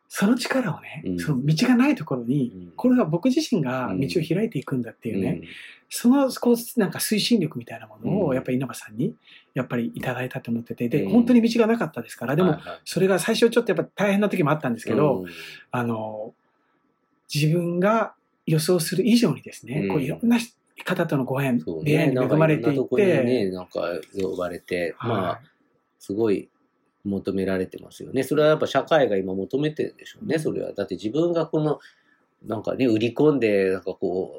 [0.09, 1.19] その力をね、うん。
[1.19, 2.73] その道がないところに、うん。
[2.77, 5.43] これが僕自身が道を開いていくんだっていうね、
[5.89, 8.27] そのこうなんか推進力みたいなものうん。
[8.29, 9.15] をやっぱり稲葉さんに
[9.55, 11.11] やっぱりいただいたと思っててで、うん。
[11.11, 12.81] 本当に道がなかったですからでもはいはい。
[12.85, 15.27] それが最初ちょっとやっぱ大変な時もあったんですけど、うん。
[15.71, 16.33] あの
[17.33, 18.15] 自分が
[18.47, 19.89] 予想する以上にですね、うん。
[19.89, 20.39] こういろんな
[20.85, 23.81] 方とのご縁、出会いに恵まれていて、にね、なんか
[24.15, 25.41] 呼ばれて、まあは、
[26.07, 26.49] すごい
[27.05, 28.23] 求められてますよね。
[28.23, 30.73] それはやっぱ社会が今求めてるんでしょうね、うんそれは。
[30.73, 31.81] だって自分がこの、
[32.45, 34.33] なんかね、売り込んで、なんかこ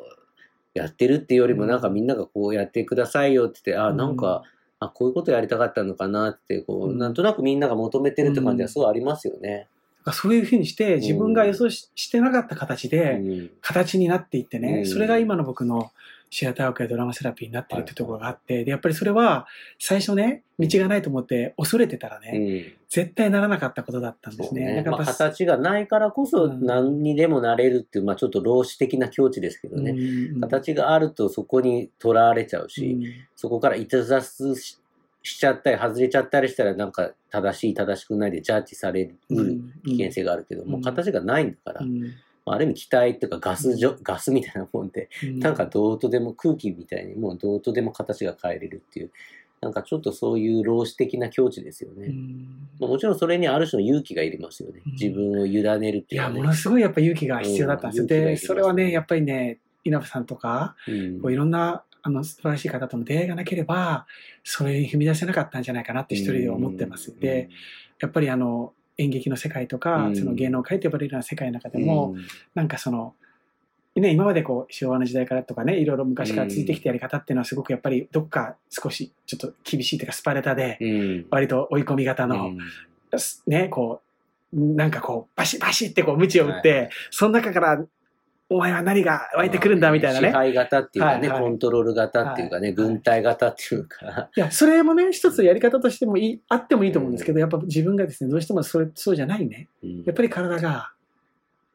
[0.74, 4.44] う、やってるっていうよりも、うんなんかみんながこうやってくださいよって言って、あ、うんなんか、
[4.80, 9.68] あ、こういうことやりたかったのかなって、こう、うんなんとなくみんなが求めてるって感じはすごいありますよね。
[10.14, 13.50] そういうふうにして自分が予想し,、してなかった形うでん。
[13.60, 15.92] 形になっていってね、うんそれが今の僕の
[16.30, 19.48] シアターワークやドラマセラピーになってるってところがあって、でやっぱりそれは
[19.80, 22.78] 最初ね道がないと思って恐れてたらね、うん。
[22.90, 24.82] 絶対ならなかったことだったんですね。
[24.82, 24.84] ね。
[24.84, 26.66] まあ、形がないからこそうん。
[26.66, 29.92] 何にでもなれるっていう、まあちょっと老子的な境地ですけどね。
[29.92, 30.42] うん。
[30.42, 33.04] 形があるとそこにとらわれちゃうし、うん。
[33.36, 34.80] そこから逸脱し
[35.24, 40.70] しちゃったり外れちゃったりしたらなんか正しい正しくないでジャッジされる危険性があるけど、うん。
[40.70, 41.86] もう形がないんだから、
[42.52, 45.40] あある意味気体っていうかガスじょガスみたいなもんで、うん。
[45.40, 49.12] なんかどうとでも空気みたいにもうどうとでも形が変えれるっていう
[49.62, 52.14] なんかちょっとそういう老子的な境地ですよね。
[52.80, 54.82] もちろんそれにある種の勇気がいりますよね。
[54.86, 54.92] うん。
[54.94, 57.88] 自分を委ねるっていや、いうかねものすごいやっぱ勇気が必要だった。
[57.88, 58.08] んですよ。
[58.08, 61.22] で、それはね、やっぱりね、稲葉さんとか、うん。
[61.22, 64.06] こういろんなあの素晴らしい方との出会いがなければ、
[64.44, 67.18] それに踏み出せなかったんじゃないかなって一人では思ってます。
[67.20, 67.50] で、、
[68.00, 70.16] やっぱりあの、演劇の世界とか、うん。
[70.16, 71.86] その芸能界と呼ばれるような世界の中でうん。
[71.86, 72.16] も、
[72.56, 73.14] なんかその、
[73.96, 81.26] ね、今までこう昭和の時代からとかねいろいろ昔から続いてきたやり方っていうのはすごくやっぱりどっか少しちょっと厳しいというかスパルタでうん。
[81.32, 82.58] 割と追い込み型の、うん。
[83.48, 84.08] ねこう
[84.54, 87.84] なんかこうバシバシってこう鞭を打って、その中から
[88.50, 90.30] お前は何が湧いてくるんだみたいなね。
[90.30, 91.42] 支配型っていうかね、はいはい。
[91.42, 92.76] コントロール型っていうかね、はい。
[92.76, 94.40] 軍隊型っていうか、い。
[94.40, 99.68] やそれもね一つやり方としてもいいあってもいいと思うんですけど、やっぱ自分がですねどうしてもそれそうじゃないね。
[99.84, 100.04] うん。
[100.04, 100.92] やっぱり体が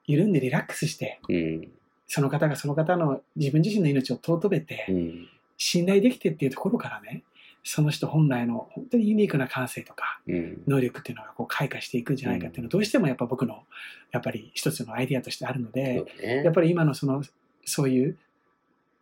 [0.06, 1.68] 緩んでリラックスしてうん。
[2.06, 5.28] その方がその方の自分自身の命を尊べて、うん。
[5.58, 7.22] 信頼できてっていうところからね
[7.64, 10.62] その人本来の本当にユニークな感性とかうん。
[10.66, 13.62] 能力っていうのがこう開花していくんじゃないかっていうのはどうしてもやっぱ僕の
[14.10, 16.04] やっぱり一つのアイディアとしてあるので、
[16.44, 17.22] やっぱり今のその
[17.64, 18.18] そういう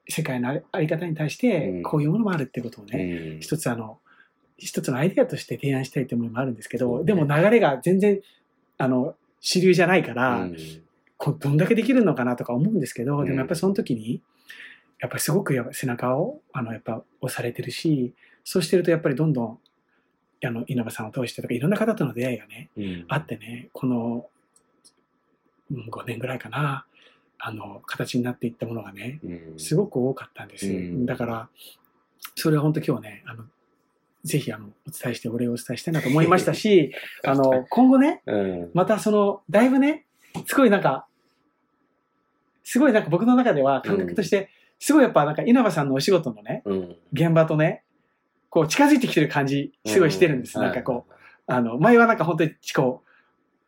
[0.08, 1.82] 世界のあり方に対してうん。
[1.82, 3.40] こういうものもあるってことをね、うん。
[3.40, 3.98] 一つあの
[4.58, 8.20] 一つのアイディアとして提案したいという思いもあるんですけど、でも流れが全然
[8.76, 10.56] あの主流じゃないから、うん。
[11.16, 13.24] こうどんだけできるのかなとか思うんですけど、うん。
[13.24, 14.20] でもやっぱりその時に
[15.00, 18.12] やっぱりすごく背中をあのやっぱ押されてるし
[18.53, 19.59] そうしてるとやっぱりどんどん
[20.44, 23.05] あの稲葉さんを通してとかいろんな方との出会いがねうん。
[23.07, 24.26] あってねこの、
[25.70, 26.84] うん、5年ぐらいかな
[27.38, 29.55] あの形になっていったものがねうん。
[29.57, 30.66] すごく多かったんです。
[31.07, 31.48] だから
[32.34, 33.44] それは本当今日ねあの
[34.24, 36.92] ぜひあのお伝えしてお礼をお伝えしたいなと思いましたし
[37.24, 38.70] あの今後ねうん。
[38.74, 40.07] またそのだいぶね
[40.46, 41.07] すごいなんか
[42.64, 46.96] すごいなんか僕の中では感覚として、すごいやっぱなんか稲葉さんのお仕事のねうん。
[47.12, 47.84] 現場とね
[48.51, 51.12] こう近づいてきてる感じすごいしてるんです、なんかこう
[51.46, 53.03] あの前はなんか本当にこ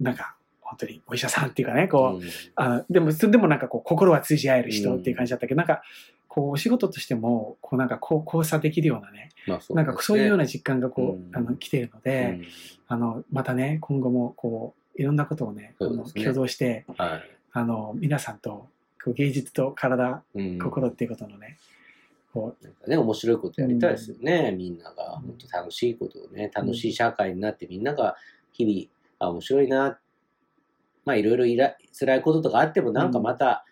[0.01, 2.31] うなんか本当にお医者さんっていうかねこう、うん。
[2.57, 5.83] あでもそれでもなんかこう心は通じ合える人っていう感じだったけど、なんか
[6.29, 9.31] こうお仕事としてもこうなんかこう交差できるようなね。
[9.71, 11.37] なんかそういうようなな実感がこう、うん。
[11.37, 12.41] あの来ているので、
[12.89, 15.75] あのまたね今後もこういろんなことをね、
[16.19, 16.25] ね。
[16.25, 17.21] 共同して、は
[17.53, 18.69] あの、皆さんと、
[19.05, 20.23] こう芸術と体。
[20.61, 21.59] 心っていうことのね、
[22.33, 24.53] こなんかね、面白いことやりたいですよね。
[24.53, 28.17] みんなが、本当楽しいことをね、楽しい社会になって、みんなが
[28.53, 29.99] 日々、あ、面白いな。
[31.05, 33.65] まあ、いろいろいら辛いこととかあっても、なんかまた、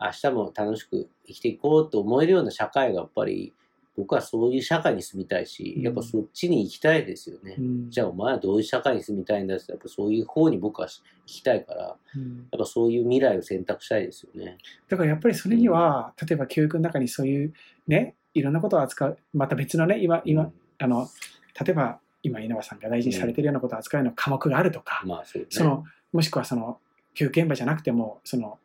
[0.00, 3.54] 明日も楽しく生きていこうと思えるような社会がやっぱり、
[3.98, 7.56] 僕はそういう社会に住みたいし、うんやっぱそっちに行きたいですよね。
[7.58, 14.58] う、うんじゃあお前はどういう社会に住みたいんだってやっぱそういう方に僕は行きたいから、やうんっぱそういう未来を選択したいですよね。
[14.88, 17.52] だからやっぱりそれには、例えば教育の中にそういう
[17.88, 21.08] ね、いろんなことを扱う、また別のね、今、今、あの、
[21.60, 25.48] 例えば今稲葉さんが大事にされているようなことを扱うような科目があるとか、まあそうね。
[25.50, 26.78] その、もしくはその、
[27.14, 28.58] 教育現場じゃなくても、その、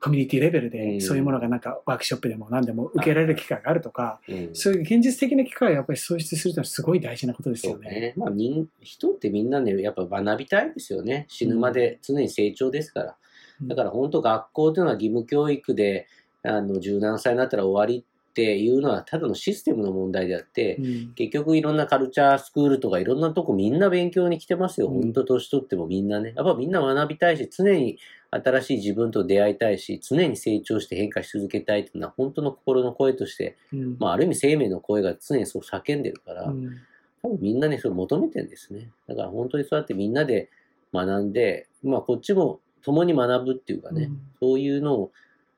[0.00, 7.90] コミュニティレベルうでんそういうものがなんかワークショップでも何でも受けられる機会があるとか、うんそういう現実的な機会をやっぱり創出するというのはすごい大事なことですよね。
[7.90, 8.14] ね。
[8.16, 11.26] まあ人、人ってみんなね、やっぱ学びたいですよね。
[11.28, 13.06] 死ぬまで常に成長ですから。
[13.06, 16.08] うんだから本当学校というのは義務教育で、
[16.42, 24.88] あの、十何歳になったら終わりっていうのはただのシステムの問題であって、うん結局いろんなカルチャースクールとかいろんなとこみんな勉強に来てますよ。
[24.88, 26.34] うん本当年取ってもみんなね。
[26.36, 27.98] やっぱみんな学びたいし、常に
[28.44, 33.96] 新しい自分と出会いたいし、常に成長して変化し続けたいっていうのは本当の心の声として、うん。
[33.98, 36.76] まあある意味生命の声が常にそう叫んでるから、うん。
[37.22, 38.90] 多分みんなね、それ求めてんですね。
[39.08, 40.50] だから本当にそうやってみんなで
[40.92, 44.10] 学んで、まあこっちも共に学ぶっていうかね、
[44.40, 45.12] そういうのを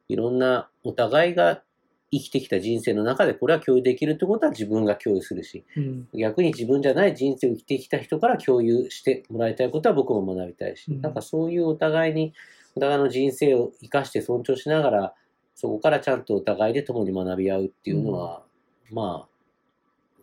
[0.08, 1.62] いろんなお互いが
[2.10, 6.08] 生きてきた人生の中でこれは共有できるってことは自分が共有するし、うん。
[6.14, 11.02] 逆に自分じゃない人生を生きてきた人から共有してもらいたいことは僕も学びたいし、うん。
[11.02, 12.32] なんかそういうお互いに、
[12.78, 15.14] お互いの人生を生かして尊重しながら、
[15.54, 18.42] そこからちゃんとお互いで共に学び合うっていうのは、
[18.90, 19.28] まあ、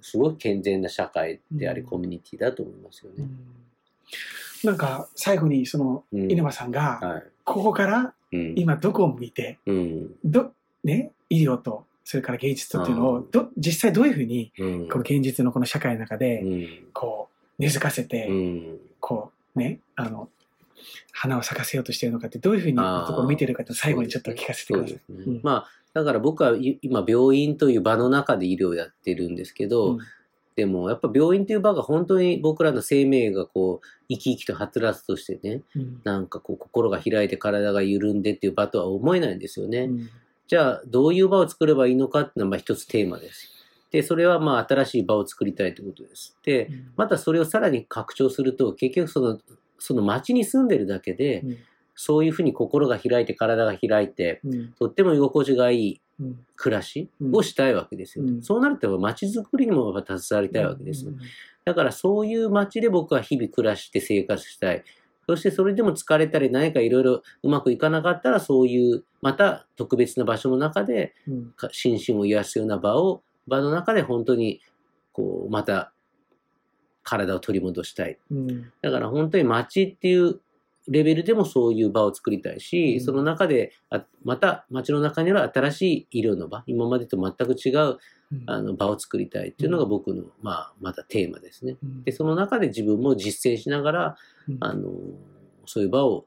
[0.02, 3.16] すごい健全な社会であり、うんコミュニティだと思いますよね。
[3.20, 3.40] うん
[4.64, 7.24] なんか最後にそのうん稲葉さんがはい。
[7.44, 8.54] ここからうん。
[8.56, 10.16] 今どこを向いてうん。
[10.24, 10.52] ど、
[10.84, 14.90] ね、医療とそれから芸術とっていうのをど実際どういうふうにうん。
[14.90, 16.68] この現実のこの社会の中でうん。
[16.94, 17.30] こ
[17.60, 18.80] う根付かせて、うん。
[19.00, 20.30] こうねあの
[21.12, 25.02] 花を咲かせようとしているのかってどういうふうにところを見てるかって最後にちょっと聞かせてください。
[25.08, 30.00] そうですねうんまあ、だから僕はい今病院という場の中で医療をやってるんですけど、うん
[30.56, 39.80] でもやっぱ病院という場が本当に僕らの生命がこう生き生きとはつらつとしてね、うんなんかこう心が開いて体が緩んでっていう場とは思えないんですよね。
[39.80, 40.10] うん
[40.48, 43.50] じゃあどういう場を作ればいいのかっていうのはまあ一つテーマです。
[43.92, 46.38] で、それはまあ新しい場を作りたいということです。
[46.44, 49.40] で、またそれをさらに拡張すると結局その、
[49.80, 51.58] その街に住んでるだけで、うん
[51.98, 58.26] そういうふうに心が開いて体が開いて、うんとっても居心地がいいうん暮らしをしたいわけですよ。
[58.26, 61.14] うんそうなると街づくりにも携わりたいわけですよ。
[61.64, 64.84] だからそういう街で僕は日々暮らして生活したい。
[65.28, 71.16] そしてそれでも疲れたり何かいろいろうまくいかなかったらそういうまた特別な場所の中で
[71.72, 74.62] 心身を癒すような場を場の中で本当に
[75.14, 75.94] こうまた
[77.06, 78.18] 体を取り戻したい。
[78.30, 78.72] うん。
[78.82, 80.42] だから本当に街っていう
[80.88, 83.00] レベルでもそういう場を作りたいし、うん。
[83.00, 87.98] その中であまた街の中には新しい医療の場、今までと全く違う
[88.32, 88.44] うん。
[88.48, 91.78] あの場を作りたいっていうのが僕の、まあ、またテーマですね。
[91.84, 92.04] うん。
[92.04, 94.18] で、その中で自分も実践しながら、
[94.50, 94.58] うん。
[94.62, 94.90] あの、
[95.68, 96.26] そういう場を、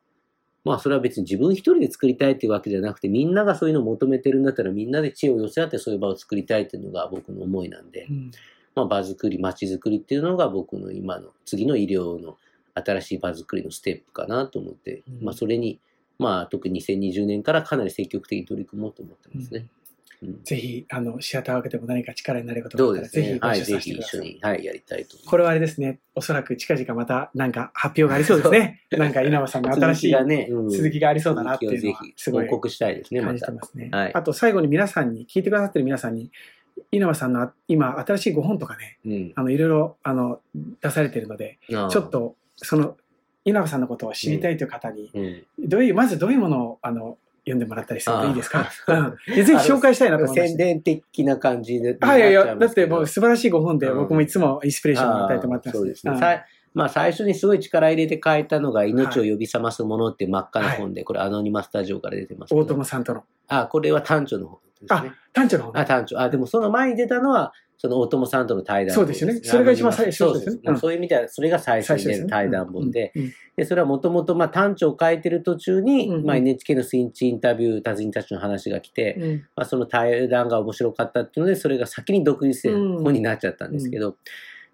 [0.65, 8.31] まあそれは別に自分一人で作りたいっていうわけじゃなくて、みんながそういうのを求めてるんだったらみんなで知恵を寄せ合ってそういう場を作りたいっていうのが僕の思いなんで、うん
[8.79, 12.37] まあ場作り、街づくりっていうのが僕の今の次の医療の
[12.75, 15.81] 新しい場作りのステップかなと思って、うんまあそれに、
[16.19, 19.61] まあ特に2020年からかなり積極的に取り組もうと思ってますね。
[19.61, 19.71] うん
[20.43, 23.39] ぜひ、あの、シアターワークでも何か力になることがあったら、ぜひ。
[23.39, 24.21] ご一緒ぜひさせてください。
[24.21, 25.17] 一緒に、はい、やりたいと。
[25.25, 28.83] これはあれですね、おそらく近々またなんか発表がありそうですね。
[28.91, 30.17] なんか稲葉さんの新しい
[30.77, 33.53] 続きがありそうだなっていうのはすごい報告したいですね、また
[34.13, 36.33] あと最後に皆さんに、聞いてくださってる皆さんに、
[36.91, 40.41] 稲葉さんの今新しいご本とかね、うんあの、いろいろ、あの、
[40.81, 42.97] 出されてるので、ちょっと、その、
[43.45, 48.71] 稲葉さんのことを知りたいという方に、うんどういう、まずどういうものを、あの、読んでもらったりするといいですか？
[49.27, 50.47] ぜひ紹介したいなと思いま。
[50.47, 51.97] 宣伝的な感じで。
[51.99, 55.79] はい、いやいや、だってもう素晴らしいご本で、うん僕もいつもインスピレーションを与えてもらってます。
[55.79, 56.45] そうですね。
[56.75, 62.55] まあ最初にすごい力入れて書いたのが、命を呼び覚ますものって真っ赤な本で、これアノニマスタジオから出てます。
[62.55, 63.25] 大友さんとの。
[63.47, 65.13] あ、これは単調の本ですね。
[65.33, 65.79] 単調の本。
[65.79, 66.19] あ、単調。
[66.21, 69.41] あ、でもその前に出たのは、その大友さんとの対談本そうですよね。
[69.43, 70.79] それが一番最初そうですすでねうん。
[70.81, 71.95] そういう意味では、それが最初。
[71.95, 73.13] に出る対談本で、
[73.57, 76.25] で、それはもともと、まあ、単調を書いてる途中に、うんうん。
[76.25, 79.37] まあ、NHK のスイッチインタビュー、達人たちの話が来て、うん。
[79.55, 83.03] まあ、その対談が面白かったっていうので、それが先に独立でうん。
[83.05, 84.17] 本になっちゃったんですけど、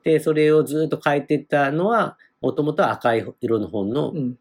[0.03, 4.39] で、それをずっと書いてったのは、もともと赤い色の本の、うん。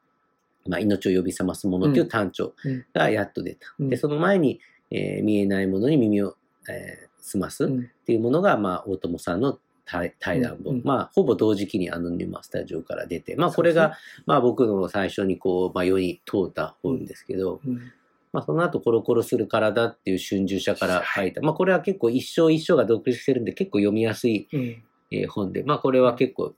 [0.67, 2.53] まあ、命を呼び覚ますものっていう単調
[2.93, 3.75] がやっと出た。
[3.79, 3.89] うん。
[3.89, 4.61] で、その前に、
[4.93, 6.37] えー見えないものに耳を、
[6.69, 7.89] えー澄ますっうん。
[8.05, 10.83] ていうものが、まあ、大友さんの対対談本、うんうん。
[10.83, 17.93] まあ、ほぼ同時期にアノニマスタジオから出て、まあ、これが、まあ、僕の最初にこう、まあ、世に通った本ですけど、うん。
[18.33, 21.31] まあ、その後、コロコロする体っていう春秋社から書い。
[21.31, 24.83] た、まあ、これは結構一章一章が独立してるんで、結構読みやすい、うん。
[25.11, 26.53] えー本で、まあ、これは結構、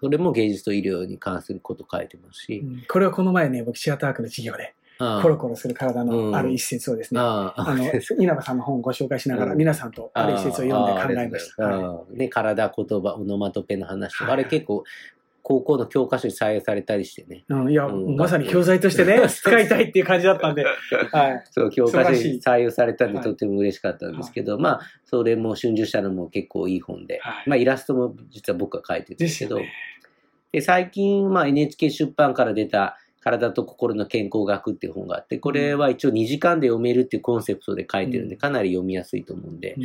[0.00, 2.82] それも芸術と医療に関すること書いてますし、うん。
[2.86, 4.74] これはこの前ね、僕、シアタークの授業で、
[5.22, 7.20] コロコロする体のある一節をですね、
[8.18, 9.58] 稲葉さんの本をご紹介しながら、うん。
[9.58, 12.30] 皆さんとある一節を読んで考えました。
[12.30, 14.84] 体、言葉、オノマトペの話あれ結構、
[15.44, 17.44] 高校の教科書に採用されたりしてね。
[17.48, 18.16] うん、いや、うん。
[18.16, 20.64] まさに教材としてね、使いたいっていう感じだったんで、
[21.10, 21.44] はい。
[21.50, 27.48] そう、教科書に採用されたんで、はいとても嬉しかったんですけど、まあ、それも春秋社のも結構いい本で、はい。
[27.48, 29.58] まあ、イラストも実は僕が描いてるんでですけど。
[30.52, 38.40] で最近、まあ、NHK 出版から出た体と心の健康学っていう本があって、これは一応2時間で読めるっていうコンセプトで書いてるんで、うん。
[38.40, 39.84] かなり読みやすいと思うんで、うん。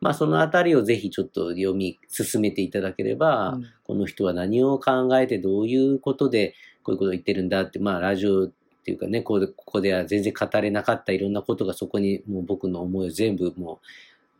[0.00, 3.66] まあ、そのあたりをぜひちょっと読み進めていただければ、うん。
[3.84, 8.50] この人は何を考えてどういうことでこういうことを言ってるんだって、まあ、ラジオっ
[8.84, 13.80] ていうかね、ここでここでは全然語れなかったいろんなことがそこにもう僕の思いを全部も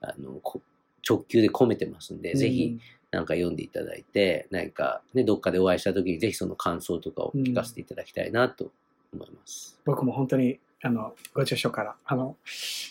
[0.03, 0.63] う、あの、こ
[1.09, 2.79] 直球で込めてますんで、ぜひ、
[3.11, 8.71] なんか読んでいただいて、何かね、どっかでお会いした時にぜひその感想とかを聞かせていただきたいなと
[9.15, 9.81] 思います。
[9.85, 12.37] 僕も本当に、あの、ご著書から、あの、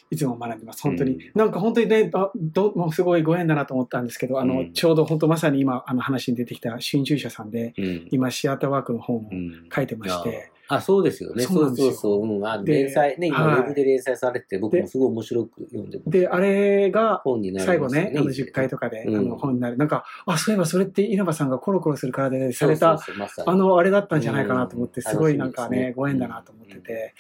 [0.10, 0.82] いつも学んでます。
[0.82, 1.12] 本当に。
[1.12, 8.08] うんなんか本当にね、あどもうすごいご縁だなと思ったんですけど、あの、うんちょうど本当まさに今、あの話に出てきた春秋社さんで、うん。
[8.12, 11.44] 今、シアターワークの本をうん書いてまして、あ、そうですよね。
[11.44, 12.22] そうそうそうそう。
[12.24, 13.60] うん、あで連載、ね、今、はい。
[13.60, 16.10] ウェブで連載されてて、僕もすごい面白く読んでます。
[16.10, 18.12] で、あれが、本になり最後ね。
[18.12, 19.16] ね、あの10回とかで、うん。
[19.18, 19.78] あの本になる。
[19.78, 23.00] なんか、あ、そういえばそれって稲葉さんがコロコロする体でされた、
[23.46, 25.12] あの、あれだったんじゃないかなと思って、うん。
[25.12, 27.14] すごいなんかね、ご縁だなと思ってて、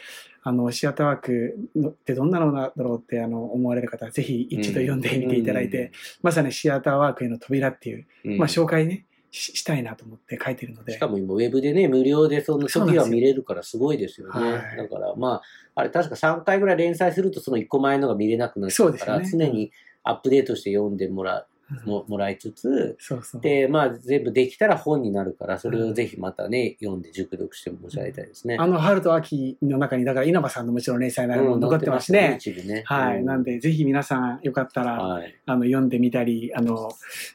[0.44, 5.92] あの、シアターワークのってどんなのだろうってあの思われる方は、ぜひ一度読んでみていただいて、
[6.22, 8.38] まさにシアターワークへの扉っていう、うん。
[8.38, 10.94] まあ紹介ね、ししたいなと思って書いてるので。
[10.94, 13.04] しかも今、ウェブでね、無料でそのそうなんですよ。
[13.04, 14.52] 時は見れるからすごいですよね。
[14.52, 14.78] はい。
[14.78, 15.42] だから、まあ、
[15.76, 19.30] あれ確か3回ぐらい連載するとその1個前のが見れなくなっちゃうから、ね。
[19.30, 19.72] 常に
[20.04, 21.42] アップデートして読んでもらう。
[21.42, 23.42] んももらいつつ、そうそう。
[23.42, 28.58] で、まあ、全部できたら本になるから、それをぜひまたね、読んで熟読してもらいたいですね。
[28.60, 32.40] あの、春と秋の中に、だから稲葉さんのもちろん連載のあれもうん残ってますしね。
[32.42, 33.20] 載ってますねはい。
[33.20, 35.36] うんなんで、ぜひ皆さんよかったら、はい。
[35.46, 36.90] あの、読んでみたり、あの、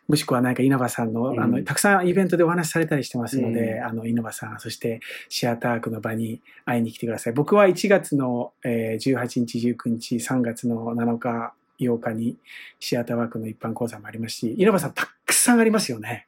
[0.08, 7.32] もしくは何か稲葉さんの、うんあの、たくさんイベントでお話しされたりしてますので、うんあの、稲葉さん、そしてシアタークの場に会いに来てください。
[7.34, 11.54] 僕は1月の、えー18日、19日、3月の7日、
[11.88, 12.36] 8日に
[12.80, 16.26] シアターワークの一般講座もありますし、稲葉さんたくさんありますよね。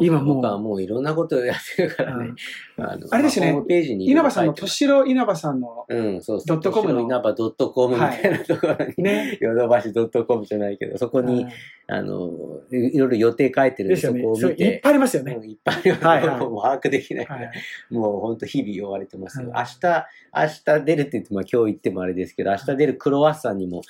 [0.00, 2.32] 今もう僕はもういろんなことをやってるからね。
[2.78, 4.84] あのあれですよね稲葉さんの、ろ書いてます。
[4.84, 6.42] 敏郎稲葉さんの、うん、そう。
[6.46, 11.46] ドットコムの稲葉ドットコムみたいなところに、ね、ヨドバシドットコムじゃないけど、そこに、
[11.86, 12.30] あの、
[12.70, 14.34] いろいろ予定書いてるんで、そこを。
[14.34, 15.34] ねそういっ見て、ぱいありますよね。
[15.34, 17.52] うんいっぱいあるはいはいもう把握できないから、はい。
[17.90, 23.82] もう本当日々追われてます明日、明日出るって言って、まあ今日言ってもあれですけど、明日出るクロワッサンにも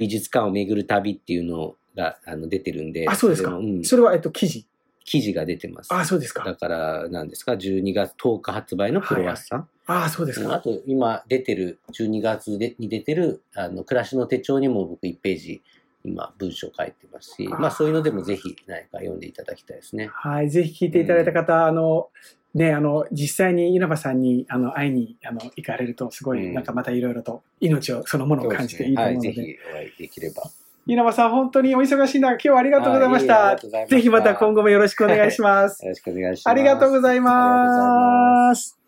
[0.00, 3.06] 美術館を巡る旅っていうのがあの出てるんで。
[3.06, 3.50] あ、そうですか。
[3.52, 4.66] うんそれは、えっと、記事。
[5.04, 5.92] 記事が出てます。
[5.92, 6.42] あ、そうですか。
[6.42, 9.68] だから、何ですか、12月10日発売のクロワッサン。
[9.86, 10.46] あ、そうですか。
[10.46, 15.62] うんあと、今出てる、12月でに出てる、あの、暮らしの手帳にも僕1ページ、
[16.02, 20.08] 今、文章書いてますし、あーまあそういうのでもぜひ何か読んでいただきたいですね。
[20.14, 20.48] はい。
[20.48, 22.08] ぜひ聞いていただいた方、あの、
[22.54, 29.28] ね、あの、実際に稲葉さんに、あの、会いに、あの、行かれると、すごい、うんなんかまたいろいろと、命を、そのものを感じていいと思うので。
[29.28, 30.42] はい、ぜひお会いできれば。
[30.86, 33.58] 稲葉さん、本当にお忙しい中、今日はありがとうございましたいま。
[33.60, 35.84] したぜひまた今後もよろしくお願いします。
[35.84, 36.48] よろしくお願いします。
[36.48, 38.79] ありがとうございます。